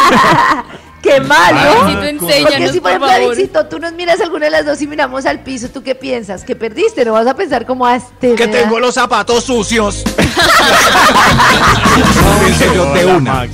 Qué 1.02 1.20
malo. 1.22 1.60
Davidcito, 1.86 2.26
Porque 2.50 2.70
si, 2.72 2.80
por 2.80 2.90
ejemplo. 2.90 3.12
Alexito, 3.12 3.66
tú 3.68 3.78
nos 3.78 3.94
miras 3.94 4.20
alguna 4.22 4.46
de 4.46 4.52
las 4.52 4.66
dos 4.66 4.82
y 4.82 4.88
miramos 4.88 5.28
al 5.28 5.42
piso, 5.42 5.70
¿tú 5.70 5.84
qué 5.84 5.94
piensas? 5.94 6.44
¿Que 6.44 6.56
perdiste? 6.56 7.06
No 7.06 7.14
vas 7.14 7.28
a 7.28 7.36
pensar 7.36 7.64
como 7.68 7.86
a 7.86 7.96
este. 7.98 8.34
Que 8.34 8.48
tengo 8.48 8.80
los 8.80 8.96
zapatos 8.96 9.44
sucios. 9.44 10.04
de 12.66 13.06
Hola, 13.06 13.16
una. 13.18 13.46
No. 13.46 13.52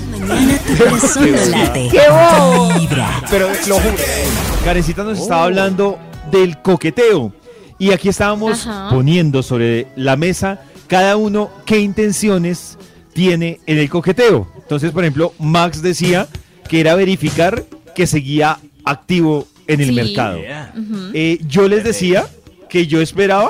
¡Qué 1.92 2.04
bobo! 2.10 2.70
Pero 3.30 3.50
lo 3.68 3.76
juro. 3.80 3.96
Karencita 4.64 5.04
nos 5.04 5.20
estaba 5.20 5.44
hablando 5.44 6.00
del 6.32 6.62
coqueteo. 6.62 7.34
Y 7.82 7.92
aquí 7.94 8.10
estábamos 8.10 8.68
Ajá. 8.68 8.90
poniendo 8.92 9.42
sobre 9.42 9.88
la 9.96 10.16
mesa 10.16 10.62
cada 10.86 11.18
uno 11.18 11.50
qué 11.66 11.80
intenciones 11.80 12.78
tiene 13.14 13.60
en 13.66 13.80
el 13.80 13.90
coqueteo. 13.90 14.48
Entonces, 14.58 14.92
por 14.92 15.04
ejemplo, 15.04 15.34
Max 15.40 15.82
decía 15.82 16.28
que 16.70 16.80
era 16.80 16.94
verificar 16.96 17.64
que 17.96 18.06
seguía 18.06 18.60
activo 18.86 19.48
en 19.66 19.82
el 19.82 19.88
Sí. 19.88 19.92
mercado. 19.96 20.40
Eh, 21.14 21.40
yo 21.48 21.68
les 21.68 21.84
decía 21.84 22.28
que 22.70 22.86
yo 22.86 23.02
esperaba 23.02 23.50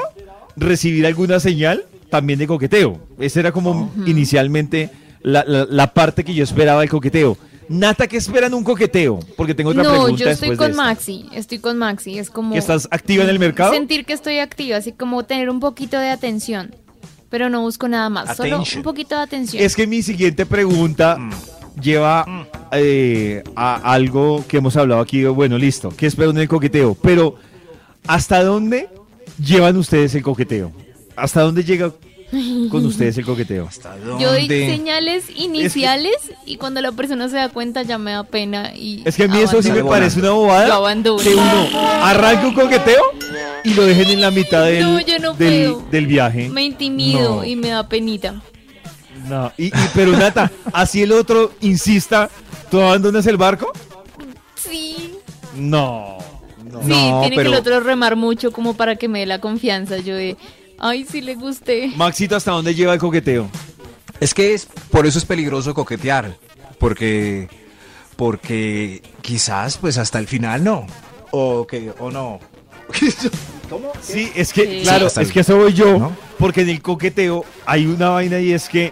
recibir 0.56 1.06
alguna 1.06 1.40
señal 1.42 1.84
también 2.10 2.40
de 2.40 2.48
coqueteo. 2.48 3.00
Esa 3.20 3.42
era 3.42 3.52
como 3.52 3.92
inicialmente 4.06 4.90
la, 5.24 5.44
la- 5.46 5.68
la 5.70 5.94
parte 5.94 6.24
que 6.24 6.34
yo 6.34 6.44
esperaba 6.44 6.80
del 6.82 6.90
coqueteo. 6.90 7.38
Nata, 7.72 8.06
¿qué 8.06 8.18
esperan 8.18 8.54
un 8.54 8.66
coqueteo? 8.66 9.20
Porque 9.38 9.56
tengo 9.56 9.70
otra 9.70 9.84
No, 9.84 9.92
pregunta 9.92 10.24
yo 10.25 10.30
estoy 10.30 10.58
con. 10.58 10.75
Maxi, 10.75 11.25
estoy 11.32 11.60
con 11.60 11.78
Maxi, 11.78 12.20
es 12.20 12.30
como 12.30 12.51
¿Que 12.51 12.60
estás 12.60 12.88
activa 12.92 13.24
en 13.24 13.30
el 13.30 13.40
mercado? 13.40 13.72
sentir 13.72 14.04
que 14.06 14.12
estoy 14.12 14.40
activa, 14.40 14.75
así 14.75 14.92
como 14.92 15.24
tener 15.24 15.50
un 15.50 15.62
poquito 15.62 15.98
de 15.98 16.10
atención, 16.10 16.75
pero 17.30 17.50
no 17.50 17.62
busco 17.62 17.88
nada 17.88 18.10
más, 18.10 18.36
solo 18.36 18.62
un 18.75 18.84
poquito 18.84 19.16
de 19.16 19.22
atención. 19.22 19.63
Es 19.63 19.75
que 19.75 19.88
mi 19.88 20.01
siguiente 20.01 20.46
pregunta 20.46 21.18
lleva 21.82 22.25
eh, 22.74 23.42
a 23.56 23.94
algo 23.94 24.44
que 24.48 24.58
hemos 24.58 24.75
hablado 24.75 25.00
aquí. 25.00 25.24
Bueno, 25.24 25.58
listo. 25.58 25.94
¿Qué 25.96 26.08
esperan 26.08 26.36
en 26.36 26.42
el 26.42 26.48
coqueteo? 26.50 26.96
Pero, 27.01 27.36
¿hasta 28.06 28.44
dónde 28.44 28.90
llevan 29.42 29.78
ustedes 29.78 30.13
el 30.16 30.24
coqueteo? 30.24 30.74
¿Hasta 31.16 31.42
dónde 31.42 31.63
llega 31.63 31.94
con 32.70 32.86
ustedes 32.86 33.18
el 33.18 33.26
coqueteo? 33.26 33.70
Yo 34.20 34.32
doy 34.32 34.48
señales 34.48 35.26
iniciales 35.36 36.16
y 36.46 36.58
cuando 36.58 36.82
la 36.82 36.92
persona 36.92 37.28
se 37.30 37.36
da 37.36 37.50
cuenta 37.50 37.84
ya 37.84 37.98
me 37.98 38.12
da 38.12 38.24
pena 38.24 38.74
y 38.76 39.02
Es 39.06 39.16
que 39.16 39.24
a 39.24 39.28
mí 39.28 39.40
eso 39.40 39.62
sí 39.62 39.72
me 39.72 39.84
parece 39.84 40.20
una 40.20 40.30
Yo 40.30 40.36
bobada. 40.36 40.76
abandono. 40.76 41.22
Que 41.22 41.34
uno 41.36 41.68
arranque 42.04 42.48
un 42.48 42.54
coqueteo 42.54 43.02
y 43.64 43.74
lo 43.74 43.84
dejen 43.86 44.10
en 44.10 44.22
la 44.22 44.32
mitad 44.32 44.66
del, 44.66 44.84
No, 44.84 45.00
yo 45.02 45.20
no 45.20 45.34
del, 45.34 46.08
viaje. 46.08 46.50
Me 46.50 46.64
intimido 46.64 47.38
No. 47.38 47.44
y 47.46 47.56
me 47.56 47.70
da 47.70 47.88
penita. 47.88 48.42
No. 49.28 49.52
Y, 49.58 49.68
y- 49.68 49.72
pero 49.94 50.12
Nata, 50.14 50.52
así 50.74 51.04
el 51.04 51.12
otro 51.12 51.52
insista, 51.62 52.30
¿tú 52.72 52.80
abandonas 52.82 53.26
el 53.28 53.38
barco? 53.38 53.72
Sí. 54.56 55.16
No. 55.56 56.18
no. 56.64 56.82
Sí, 56.82 56.88
No, 56.88 57.22
tiene 57.22 57.36
que 57.36 57.42
el 57.42 57.54
otro 57.54 57.82
remar 57.82 58.16
mucho 58.16 58.52
como 58.52 58.74
para 58.76 58.96
que 58.96 59.08
me 59.08 59.20
dé 59.20 59.26
la 59.26 59.40
confianza. 59.40 59.98
Yo 59.98 60.16
de, 60.16 60.38
ay, 60.82 61.06
sí 61.10 61.22
le 61.22 61.36
gusté. 61.36 61.92
Maxito, 61.96 62.36
¿hasta 62.36 62.52
dónde 62.52 62.76
lleva 62.76 62.94
el 62.94 63.00
coqueteo? 63.00 63.50
Es 64.20 64.34
que 64.34 64.54
es, 64.54 64.68
por 64.92 65.06
eso 65.08 65.18
es 65.18 65.26
peligroso 65.26 65.74
coquetear. 65.74 66.36
Porque, 66.80 67.48
porque 68.16 69.02
quizás 69.22 69.78
pues 69.78 69.98
hasta 69.98 70.20
el 70.20 70.28
final 70.28 70.64
no. 70.64 70.86
O 71.32 71.66
que, 71.68 71.94
o 72.00 72.12
no. 72.12 72.40
¿Cómo? 73.70 73.92
Sí, 74.02 74.30
es 74.36 74.52
que, 74.52 74.66
Sí. 74.66 74.80
claro, 74.84 75.10
Sí, 75.10 75.22
es 75.22 75.32
que 75.32 75.40
eso 75.42 75.58
voy 75.58 75.74
yo, 75.74 75.98
¿no? 75.98 76.12
porque 76.38 76.62
en 76.62 76.70
el 76.70 76.82
coqueteo 76.82 77.46
hay 77.66 77.86
una 77.86 78.10
vaina 78.10 78.40
y 78.40 78.52
es 78.52 78.68
que 78.68 78.92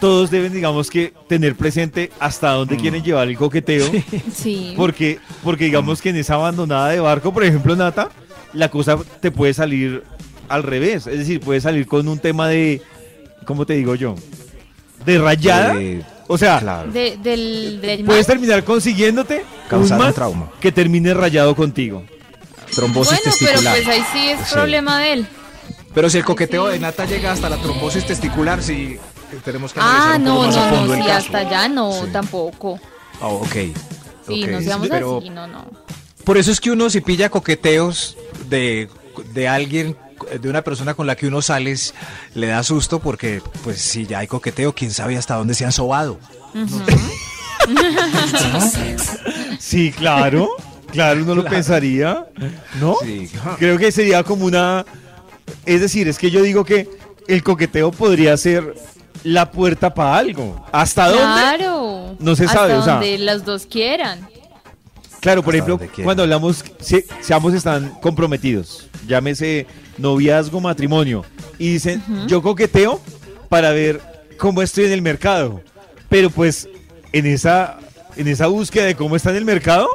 todos 0.00 0.30
deben, 0.30 0.52
digamos 0.52 0.90
que, 0.90 1.12
tener 1.28 1.54
presente 1.56 2.10
hasta 2.20 2.50
dónde 2.52 2.76
quieren 2.76 3.02
llevar 3.02 3.28
el 3.28 3.36
coqueteo, 3.36 3.86
Sí. 4.34 4.74
porque, 4.76 5.18
porque 5.42 5.64
digamos 5.64 6.00
que 6.00 6.10
en 6.10 6.16
esa 6.16 6.34
abandonada 6.34 6.88
de 6.90 7.00
barco, 7.00 7.32
por 7.32 7.44
ejemplo, 7.44 7.74
Nata, 7.76 8.10
la 8.52 8.70
cosa 8.70 8.98
te 9.20 9.30
puede 9.30 9.52
salir 9.54 10.02
al 10.48 10.62
revés, 10.62 11.06
es 11.06 11.18
decir, 11.18 11.40
puede 11.40 11.60
salir 11.60 11.86
con 11.86 12.06
un 12.08 12.18
tema 12.18 12.48
de, 12.48 12.82
¿cómo 13.46 13.66
te 13.66 13.74
digo 13.74 13.94
yo? 13.94 14.14
De 15.04 15.18
rayada, 15.18 15.74
Eh, 15.80 16.02
O 16.26 16.38
sea, 16.38 16.58
Claro. 16.58 16.90
De- 16.90 17.18
del, 17.22 17.80
del 17.82 18.02
puedes 18.04 18.26
terminar 18.26 18.64
consiguiéndote 18.64 19.44
Causar 19.68 20.00
un 20.00 20.06
un 20.06 20.12
trauma. 20.14 20.50
que 20.58 20.72
termine 20.72 21.12
rayado 21.12 21.54
contigo. 21.54 22.02
Trombosis 22.74 23.20
Bueno, 23.22 23.32
pero 23.38 23.50
testicular. 23.52 23.76
pues 23.76 23.88
ahí 23.88 24.04
sí 24.12 24.28
es 24.30 24.48
Sí. 24.48 24.54
problema 24.54 24.98
de 25.00 25.12
él. 25.12 25.26
Pero 25.92 26.08
si 26.08 26.16
el 26.18 26.24
coqueteo 26.24 26.66
sí. 26.68 26.72
de 26.72 26.78
Nata 26.80 27.04
llega 27.04 27.30
hasta 27.32 27.50
la 27.50 27.58
trombosis 27.58 28.06
testicular, 28.06 28.62
sí 28.62 28.96
tenemos 29.44 29.74
que 29.74 29.80
analizar 29.80 30.12
Ah, 30.12 30.16
un 30.16 30.24
poco 30.24 30.34
no, 30.40 30.46
más 30.46 30.56
a 30.56 30.70
no, 30.70 30.76
fondo 30.76 30.86
no, 30.88 30.94
el 30.94 31.00
sí, 31.02 31.06
caso. 31.08 31.26
hasta 31.26 31.38
allá 31.38 31.68
no, 31.68 31.92
Sí. 31.92 32.10
tampoco. 32.10 32.80
Ah, 33.20 33.28
ok. 33.28 33.52
Sí, 34.26 34.44
ok. 34.44 34.50
no 34.50 34.60
seamos 34.62 34.88
Pero 34.88 35.18
así, 35.18 35.28
no, 35.30 35.46
no. 35.46 35.66
Por 36.24 36.38
eso 36.38 36.50
es 36.50 36.58
que 36.60 36.70
uno 36.70 36.88
si 36.88 37.02
pilla 37.02 37.28
coqueteos 37.28 38.16
de, 38.48 38.88
de 39.34 39.46
alguien, 39.46 39.94
de 40.40 40.48
una 40.48 40.62
persona 40.62 40.94
con 40.94 41.06
la 41.06 41.16
que 41.16 41.26
uno 41.26 41.42
sales, 41.42 41.94
le 42.34 42.48
da 42.48 42.62
susto 42.62 42.98
porque, 43.00 43.42
pues, 43.62 43.80
si 43.80 44.06
ya 44.06 44.18
hay 44.20 44.26
coqueteo, 44.26 44.72
quién 44.74 44.90
sabe 44.90 45.16
hasta 45.16 45.34
dónde 45.36 45.54
se 45.54 45.64
han 45.64 45.72
sobado. 45.72 46.18
Sí, 49.58 49.92
claro. 49.92 50.48
Claro, 50.92 51.22
uno 51.22 51.34
lo 51.34 51.44
pensaría. 51.44 52.26
¿No? 52.80 52.96
Sí. 53.02 53.30
Creo 53.58 53.78
que 53.78 53.90
sería 53.90 54.22
como 54.22 54.44
una. 54.44 54.84
Es 55.66 55.80
decir, 55.80 56.06
es 56.08 56.18
que 56.18 56.30
yo 56.30 56.42
digo 56.42 56.64
que 56.64 56.88
el 57.26 57.42
coqueteo 57.42 57.90
podría 57.90 58.36
ser 58.36 58.74
la 59.24 59.50
puerta 59.50 59.92
para 59.94 60.16
algo. 60.18 60.64
¿Hasta 60.72 61.06
dónde? 61.08 61.22
Claro. 61.22 62.16
No 62.18 62.36
se 62.36 62.44
Hasta 62.44 62.58
sabe, 62.58 62.74
o 62.74 62.84
sea- 62.84 62.94
donde 62.94 63.18
los 63.18 63.44
dos 63.44 63.66
quieran. 63.66 64.28
Claro, 65.20 65.42
por 65.42 65.56
Hasta 65.56 65.72
ejemplo, 65.72 66.04
cuando 66.04 66.22
hablamos, 66.22 66.62
si, 66.80 67.02
si 67.22 67.32
ambos 67.32 67.54
están 67.54 67.98
comprometidos, 68.02 68.88
llámese 69.06 69.66
noviazgo, 69.98 70.60
matrimonio, 70.60 71.24
y 71.58 71.72
dicen, 71.74 72.02
yo 72.26 72.42
coqueteo 72.42 73.00
para 73.48 73.70
ver 73.70 74.00
cómo 74.38 74.62
estoy 74.62 74.84
en 74.86 74.92
el 74.92 75.02
mercado. 75.02 75.60
Pero 76.08 76.30
pues, 76.30 76.68
en 77.12 77.26
esa, 77.26 77.78
en 78.16 78.28
esa 78.28 78.46
búsqueda 78.48 78.84
de 78.84 78.94
cómo 78.94 79.16
está 79.16 79.30
en 79.30 79.36
el 79.36 79.44
mercado, 79.44 79.88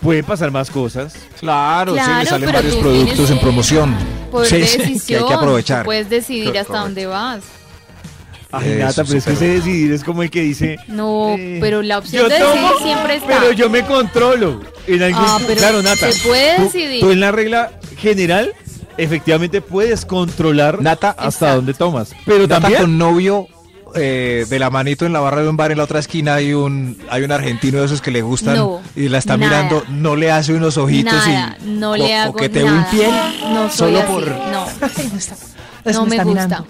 pueden 0.00 0.24
pasar 0.24 0.50
más 0.50 0.70
cosas. 0.70 1.14
Claro, 1.40 1.92
sí, 1.94 1.98
Claro, 1.98 2.20
le 2.22 2.26
salen 2.26 2.52
varios 2.52 2.74
tú 2.74 2.80
productos 2.80 3.30
en 3.30 3.38
promoción. 3.40 3.94
Poder 4.30 4.48
Sí, 4.48 4.56
de 4.58 4.66
sí, 4.66 4.78
decisión. 4.78 5.18
que 5.20 5.24
hay 5.24 5.28
que 5.28 5.34
aprovechar. 5.34 5.82
tú 5.82 5.86
puedes 5.86 6.10
decidir 6.10 6.52
Co- 6.52 6.58
hasta 6.58 6.78
dónde 6.80 7.06
vas. 7.06 7.42
Ay, 8.52 8.70
Eso, 8.72 8.78
Nata, 8.84 9.04
pero 9.04 9.18
es 9.18 9.24
que 9.24 9.32
ese 9.32 9.48
decidir 9.48 9.92
es 9.92 10.04
como 10.04 10.22
el 10.22 10.30
que 10.30 10.40
dice, 10.42 10.76
No, 10.86 11.34
Eh, 11.36 11.58
pero 11.60 11.82
la 11.82 11.98
opción 11.98 12.22
yo 12.22 12.28
de 12.28 12.38
decidir 12.38 12.60
tomo, 12.60 12.78
siempre 12.78 13.16
está. 13.16 13.26
pero 13.26 13.52
yo 13.52 13.68
me 13.68 13.84
controlo. 13.84 14.60
En 14.86 15.02
algún 15.02 15.24
Ah, 15.26 15.38
pero 15.44 15.58
claro, 15.58 15.82
Nata, 15.82 16.12
se 16.12 16.28
puede 16.28 16.56
tú- 16.56 16.62
decidir. 16.64 17.00
Tú 17.00 17.10
en 17.10 17.20
la 17.20 17.32
regla 17.32 17.72
general, 17.98 18.52
efectivamente 18.98 19.60
puedes 19.60 20.04
controlar 20.06 20.80
Nata, 20.82 21.10
hasta 21.10 21.26
Exacto. 21.26 21.56
dónde 21.56 21.74
tomas. 21.74 22.10
Pero 22.24 22.42
Nata 22.46 22.60
también 22.60 22.80
con 22.82 22.98
novio 22.98 23.46
eh, 23.94 24.44
de 24.48 24.58
la 24.58 24.68
manito 24.70 25.06
en 25.06 25.12
la 25.12 25.20
barra 25.20 25.42
de 25.42 25.48
un 25.48 25.56
bar 25.56 25.70
en 25.72 25.78
la 25.78 25.84
otra 25.84 26.00
esquina 26.00 26.34
hay 26.34 26.52
un 26.52 26.98
hay 27.08 27.22
un 27.22 27.32
argentino 27.32 27.78
de 27.78 27.86
esos 27.86 28.02
que 28.02 28.10
le 28.10 28.20
gustan 28.20 28.56
No, 28.56 28.82
y 28.94 29.08
la 29.08 29.18
está 29.18 29.36
nada. 29.36 29.62
mirando, 29.62 29.84
no 29.88 30.16
le 30.16 30.30
hace 30.30 30.52
unos 30.54 30.76
ojitos 30.76 31.14
Nada, 31.14 31.56
y 31.64 31.68
no 31.70 31.96
le 31.96 32.14
hago 32.14 32.32
coqueteo 32.34 32.66
nada. 32.66 32.78
infiel 32.80 33.10
No 33.54 33.70
soy 33.70 33.94
solo 33.94 33.98
así, 34.00 34.06
por 34.12 34.28
No, 34.28 34.66
Es- 35.84 35.94
no 35.94 36.04
me 36.04 36.16
está 36.16 36.24
gusta. 36.24 36.24
mirando, 36.24 36.66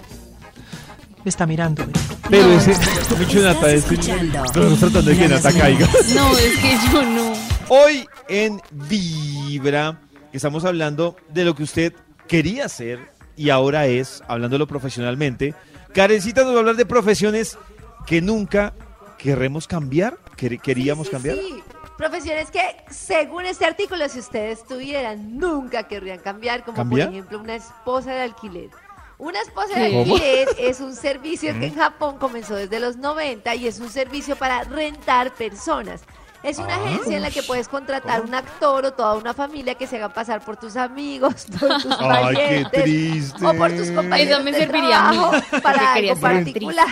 me 1.25 1.29
está 1.29 1.45
mirando. 1.47 1.85
Pero 2.29 2.47
No, 2.47 2.53
ese, 2.59 2.71
no. 2.71 3.17
mucho 3.17 3.39
Nata, 3.41 3.71
escuchando 3.71 4.43
estamos 4.45 4.79
tratando 4.79 5.01
de 5.01 5.15
que 5.17 5.21
Vibra 5.23 5.35
Nata 5.37 5.53
caiga. 5.53 5.87
No, 6.15 6.31
es 6.37 6.57
que 6.59 6.77
yo 6.93 7.01
no. 7.03 7.33
Hoy 7.69 8.05
en 8.29 8.61
Vibra 8.71 9.99
estamos 10.31 10.63
hablando 10.65 11.15
de 11.33 11.45
lo 11.45 11.55
que 11.55 11.63
usted 11.63 11.93
quería 12.27 12.65
hacer 12.65 12.99
y 13.35 13.49
ahora 13.49 13.87
es, 13.87 14.23
hablándolo 14.27 14.67
profesionalmente. 14.67 15.53
Karencita 15.93 16.41
nos 16.43 16.51
va 16.51 16.55
a 16.57 16.59
hablar 16.59 16.75
de 16.75 16.85
profesiones 16.85 17.57
que 18.05 18.21
nunca 18.21 18.73
querremos 19.17 19.67
cambiar, 19.67 20.17
que 20.35 20.57
queríamos 20.57 21.07
Sí, 21.07 21.09
sí, 21.09 21.11
cambiar. 21.11 21.35
sí. 21.37 21.63
Profesiones 21.97 22.51
que, 22.51 22.61
según 22.91 23.45
este 23.47 23.65
artículo, 23.65 24.07
si 24.07 24.19
ustedes 24.19 24.63
tuvieran, 24.65 25.37
nunca 25.37 25.87
querrían 25.87 26.19
cambiar, 26.19 26.63
como 26.63 26.75
¿Cambiar? 26.77 27.07
por 27.07 27.15
ejemplo 27.15 27.39
una 27.39 27.55
esposa 27.55 28.11
de 28.13 28.21
alquiler. 28.21 28.69
Una 29.17 29.41
esposa 29.41 29.79
de 29.79 29.89
¿Cómo? 29.91 30.01
alquiler 30.15 30.47
es 30.59 30.79
un 30.79 30.95
servicio 30.95 31.57
que 31.59 31.65
en 31.67 31.75
Japón 31.75 32.17
comenzó 32.19 32.55
desde 32.55 32.79
los 32.79 32.97
90 32.97 33.55
y 33.55 33.65
es 33.67 33.79
un 33.79 33.89
servicio 33.89 34.35
para 34.35 34.63
rentar 34.63 35.33
personas. 35.33 36.03
Es 36.43 36.59
una 36.59 36.75
agencia 36.75 37.17
en 37.17 37.23
la 37.23 37.31
que 37.31 37.43
puedes 37.43 37.67
contratar 37.67 38.21
un 38.21 38.33
actor 38.33 38.85
o 38.85 38.93
toda 38.93 39.15
una 39.15 39.33
familia 39.33 39.75
que 39.75 39.87
se 39.87 39.97
hagan 39.97 40.11
pasar 40.13 40.43
por 40.45 40.55
tus 40.57 40.75
amigos, 40.77 41.45
por 41.59 41.69
tus 41.81 41.97
Ay, 41.99 42.35
qué 42.35 42.63
parientes 42.69 42.83
triste. 42.83 43.45
o 43.45 43.53
por 43.53 43.71
tus 43.71 43.91
compañeros 43.91 44.33
Eso 44.35 44.43
me 44.43 44.51
de 44.51 44.57
serviría 44.59 45.07
a 45.07 45.11
mí, 45.11 45.17
trabajo 45.17 45.61
para 45.63 45.93
algo 45.93 46.15
particular. 46.17 46.87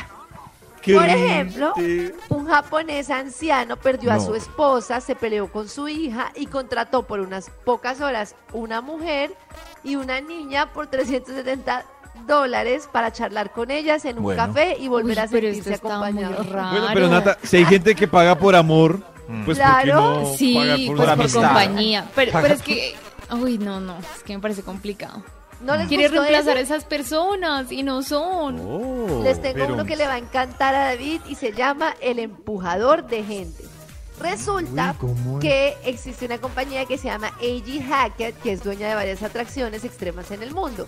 Qué 0.82 0.93
Por 0.93 1.04
triste. 1.04 1.26
ejemplo, 1.26 1.74
un 2.30 2.46
japonés 2.48 3.10
anciano 3.10 3.76
perdió 3.78 4.12
a 4.12 4.19
su 4.19 4.36
esposa, 4.36 5.02
se 5.02 5.15
peleó 5.15 5.52
con 5.52 5.67
su 5.67 5.88
hija 5.88 6.32
y 6.36 6.46
contrató 6.46 7.04
por 7.04 7.19
unas 7.22 7.50
pocas 7.63 8.02
horas 8.02 8.36
una 8.54 8.82
mujer 8.82 9.34
y 9.84 9.96
una 9.96 10.22
niña 10.22 10.72
por 10.74 10.86
370 10.88 11.86
dólares 12.28 12.88
para 12.91 13.12
charlar 13.12 13.52
con 13.52 13.72
ellas 13.72 14.06
en 14.06 14.17
un 14.17 14.24
Bueno. 14.26 14.46
café 14.46 14.78
y 14.80 14.88
volver 14.88 15.17
Uy, 15.17 15.24
a 15.24 15.28
sentirse 15.28 15.78
raro. 15.78 16.00
Bueno, 16.72 16.88
pero 16.93 17.08
Nata, 17.10 17.38
si 17.43 17.58
hay 17.58 17.65
gente 17.65 17.96
que 17.96 18.08
paga 18.08 18.36
por 18.36 18.56
amor, 18.56 19.00
pues 19.28 19.46
¿por 19.46 19.56
qué 19.56 19.62
Claro. 19.84 20.20
no 20.22 20.36
Sí, 20.36 20.56
pagar 20.56 20.76
pues 20.78 20.88
por 20.88 20.98
por, 20.98 21.10
amistad? 21.10 21.42
compañía. 21.42 22.06
Pero, 22.16 22.40
es 22.46 22.62
que, 22.62 22.96
uy, 23.32 23.58
no, 23.58 23.80
no, 23.80 23.98
es 23.98 24.24
que 24.24 24.36
me 24.36 24.42
parece 24.42 24.62
complicado. 24.64 25.24
¿No 25.62 25.76
les 25.78 25.88
Quiere 25.88 26.10
reemplazar 26.10 26.58
a 26.58 26.60
esas 26.60 26.84
personas 26.84 27.72
y 27.72 27.82
no 27.82 28.04
son. 28.04 28.60
Oh, 28.60 29.22
Les 29.24 29.42
tengo 29.42 29.56
pero- 29.56 29.74
uno 29.74 29.86
que 29.86 29.96
le 29.96 30.06
va 30.06 30.14
a 30.14 30.18
encantar 30.18 30.76
a 30.76 30.86
David 30.88 31.22
y 31.28 31.36
se 31.36 31.54
llama 31.54 31.96
El 32.02 32.20
Empujador 32.20 33.08
de 33.08 33.24
Gente. 33.24 33.64
Resulta 34.20 34.96
que 35.42 35.76
existe 35.86 36.26
una 36.26 36.38
compañía 36.38 36.86
que 36.86 36.98
se 36.98 37.08
llama 37.08 37.28
AG 37.40 37.84
Hackett, 37.88 38.42
que 38.42 38.54
es 38.54 38.64
dueña 38.64 38.88
de 38.90 38.96
varias 38.96 39.24
atracciones 39.24 39.84
extremas 39.84 40.32
en 40.32 40.42
el 40.44 40.54
mundo. 40.54 40.88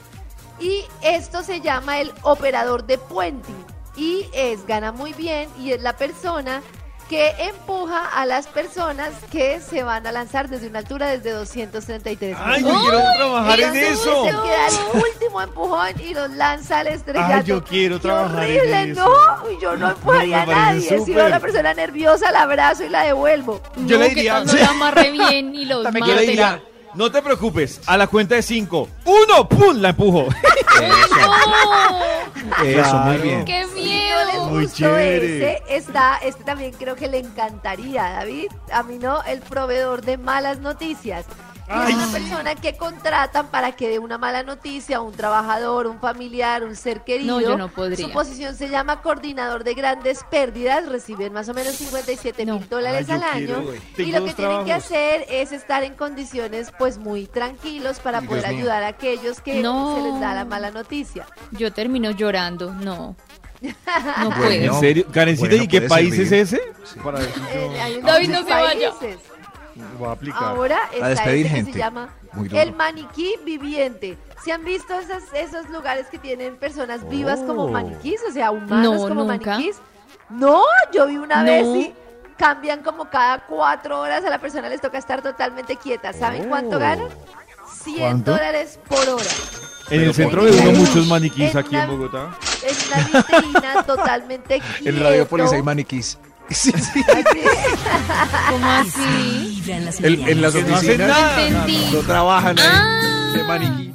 Y 0.60 0.84
esto 1.02 1.43
se 1.43 1.62
llama 1.62 2.00
el 2.00 2.12
operador 2.23 2.86
de 2.86 2.97
puenting. 2.97 3.65
Y 3.95 4.26
es, 4.34 4.65
gana 4.65 4.91
muy 4.91 5.13
bien 5.13 5.50
y 5.60 5.71
es 5.71 5.82
la 5.82 5.97
persona 5.97 6.62
que 7.09 7.29
empuja 7.39 8.05
a 8.09 8.25
las 8.25 8.47
personas 8.47 9.11
que 9.31 9.61
se 9.61 9.81
van 9.83 10.05
a 10.07 10.11
lanzar 10.11 10.49
desde 10.49 10.67
una 10.67 10.79
altura 10.79 11.07
desde 11.09 11.31
233 11.31 12.35
Ay, 12.37 12.61
yo 12.63 12.69
quiero 12.81 12.99
trabajar 13.15 13.59
en 13.61 13.75
eso. 13.77 14.25
Es 14.25 14.33
el 14.33 14.41
que 14.41 14.49
da 14.49 14.67
el 14.67 15.01
último 15.13 15.41
empujón 15.41 15.87
y 16.01 16.13
los 16.13 16.29
lanza 16.31 16.79
al 16.79 16.87
estrellato. 16.87 17.33
Ay, 17.33 17.43
yo 17.45 17.63
quiero 17.63 17.99
trabajar 18.01 18.43
en 18.43 18.59
horrible, 18.59 18.91
eso. 18.91 19.05
no. 19.43 19.51
Y 19.51 19.61
yo 19.61 19.75
no 19.77 19.89
empujaría 19.91 20.41
a 20.41 20.45
nadie. 20.45 20.99
Si 21.05 21.13
veo 21.13 21.23
a 21.23 21.27
una 21.27 21.39
persona 21.39 21.73
nerviosa, 21.73 22.31
la 22.31 22.41
abrazo 22.41 22.83
y 22.83 22.89
la 22.89 23.03
devuelvo. 23.03 23.61
Yo 23.85 23.97
no, 23.97 24.03
le 24.03 24.09
que 24.09 24.15
diría- 24.15 24.43
no 24.43 24.53
la 24.53 24.67
amarre 24.69 25.11
bien 25.11 25.55
y 25.55 25.65
los 25.65 25.83
Yo 25.85 25.91
le 25.91 25.99
mate. 26.01 26.21
diría, 26.25 26.61
no 26.93 27.11
te 27.11 27.21
preocupes, 27.21 27.79
a 27.85 27.95
la 27.95 28.07
cuenta 28.07 28.35
de 28.35 28.41
cinco, 28.41 28.89
uno, 29.05 29.47
¡pum! 29.47 29.77
La 29.77 29.89
empujo. 29.89 30.27
¡No! 30.81 32.63
Eso, 32.63 32.95
muy 32.97 33.17
bien. 33.17 33.45
¡Qué 33.45 33.65
miedo! 33.73 33.96
Muy 34.49 34.67
chévere. 34.71 35.53
ese, 35.53 35.63
está, 35.69 36.17
este 36.17 36.43
también 36.43 36.71
creo 36.73 36.95
que 36.95 37.07
le 37.07 37.19
encantaría, 37.19 38.03
David. 38.03 38.47
A 38.71 38.83
mí 38.83 38.97
no, 38.97 39.23
el 39.23 39.41
proveedor 39.41 40.01
de 40.01 40.17
malas 40.17 40.60
noticias. 40.60 41.25
Y 41.69 41.89
es 41.89 41.95
una 41.95 42.07
persona 42.13 42.55
que 42.55 42.77
contratan 42.77 43.47
para 43.47 43.73
que 43.73 43.89
dé 43.89 43.99
una 43.99 44.17
mala 44.17 44.41
noticia 44.41 44.97
a 44.97 45.01
un 45.01 45.12
trabajador, 45.12 45.88
un 45.88 45.99
familiar, 45.99 46.63
un 46.63 46.77
ser 46.77 47.01
querido. 47.01 47.36
No, 47.36 47.41
yo 47.41 47.57
no 47.57 47.67
podría. 47.67 48.07
Su 48.07 48.13
posición 48.13 48.55
se 48.55 48.69
llama 48.69 49.01
coordinador 49.01 49.65
de 49.65 49.73
grandes 49.73 50.23
pérdidas. 50.31 50.88
Reciben 50.88 51.33
más 51.33 51.49
o 51.49 51.53
menos 51.53 51.75
57 51.75 52.45
No. 52.45 52.60
mil 52.60 52.69
dólares 52.69 53.07
Ay, 53.10 53.15
al 53.17 53.23
año. 53.23 53.36
quiero. 53.65 53.75
Y 53.75 53.79
Tengo 53.97 54.19
lo 54.19 54.25
que 54.27 54.33
tienen 54.33 54.63
que 54.63 54.71
hacer 54.71 55.25
es 55.29 55.51
estar 55.51 55.83
en 55.83 55.95
condiciones 55.95 56.71
pues 56.79 56.99
muy 56.99 57.27
tranquilos 57.27 57.99
para 57.99 58.21
Dios 58.21 58.29
poder 58.29 58.47
mío. 58.47 58.60
ayudar 58.60 58.83
a 58.83 58.88
aquellos 58.88 59.41
que 59.41 59.62
No. 59.62 59.97
se 59.97 60.03
les 60.10 60.21
da 60.21 60.33
la 60.36 60.45
mala 60.45 60.71
noticia. 60.71 61.25
Yo 61.51 61.73
termino 61.73 62.12
llorando. 62.12 62.71
No. 62.75 63.17
No 64.23 64.29
puedo. 64.31 64.51
¿En 64.51 64.73
serio? 64.79 65.05
Karencita, 65.11 65.47
Bueno, 65.49 65.63
¿y 65.63 65.67
qué 65.67 65.77
puede 65.81 65.89
país 65.89 66.09
servir. 66.15 66.33
es 66.33 66.53
ese? 66.53 66.61
Para 67.03 67.19
ver 67.19 67.29
si 67.33 67.39
Eh, 67.57 67.81
hay 67.81 68.01
David, 68.01 68.29
muchos 68.29 68.41
no 68.43 68.47
se 68.47 68.53
vaya. 68.53 68.91
países. 68.91 69.19
yo 69.75 69.83
voy 69.99 70.07
a 70.07 70.11
aplicar. 70.11 70.43
Ahora 70.43 70.79
está 70.93 71.07
despedir 71.09 71.45
este 71.45 71.49
que 71.49 71.55
gente. 71.55 71.73
se 71.73 71.77
llama 71.79 72.09
Muy 72.33 72.47
duro. 72.49 72.61
el 72.61 72.73
maniquí 72.75 73.35
viviente. 73.45 74.17
¿Se 74.43 74.51
han 74.51 74.63
visto 74.63 74.93
esos, 74.99 75.23
esos 75.33 75.69
lugares 75.69 76.07
que 76.07 76.17
tienen 76.19 76.55
personas 76.57 77.07
vivas 77.09 77.39
como 77.41 77.63
Oh. 77.65 77.67
maniquís? 77.69 78.19
O 78.27 78.31
sea, 78.31 78.51
humanos 78.51 79.01
No, 79.01 79.07
como 79.07 79.23
nunca. 79.25 79.51
maniquís. 79.51 79.77
No, 80.29 80.61
yo 80.93 81.07
vi 81.07 81.17
una 81.17 81.43
No. 81.43 81.51
vez 81.51 81.65
y 81.87 81.93
cambian 82.37 82.81
como 82.83 83.09
cada 83.09 83.45
cuatro 83.45 83.99
horas 84.01 84.23
a 84.23 84.29
la 84.29 84.39
persona 84.39 84.69
les 84.69 84.79
toca 84.81 84.97
estar 84.99 85.21
totalmente 85.21 85.75
quieta. 85.75 86.13
¿Saben 86.13 86.47
cuánto 86.49 86.77
Oh. 86.77 86.79
ganan? 86.79 87.07
100 87.83 87.99
¿Cuánto? 87.99 88.31
dólares 88.31 88.79
por 88.87 89.07
hora. 89.09 89.23
En 89.89 90.01
el 90.01 90.13
centro 90.13 90.41
¿por 90.41 90.51
de 90.51 90.59
uno 90.69 90.71
muchos 90.79 91.07
maniquís 91.07 91.51
En 91.51 91.57
aquí 91.57 91.75
en 91.75 91.81
una- 91.83 91.91
Bogotá. 91.91 92.37
En 92.63 92.75
una 92.87 93.21
vitrina 93.39 93.83
totalmente 93.83 94.59
quieto. 94.61 94.89
En 94.97 95.03
Radiopolis 95.03 95.51
hay 95.51 95.61
maniquís. 95.61 96.17
Sí, 96.49 96.71
sí. 96.71 97.03
¿Cómo 98.49 98.69
así? 98.71 99.63
En 99.67 100.41
las 100.41 100.53
no 100.53 100.61
oficinas 100.61 100.97
nada. 101.09 101.45
Entendí. 101.45 101.89
no 101.91 101.99
trabajan 101.99 102.57
ahí 102.57 102.65
Ah. 102.71 103.31
de 103.35 103.43
maniquí. 103.43 103.87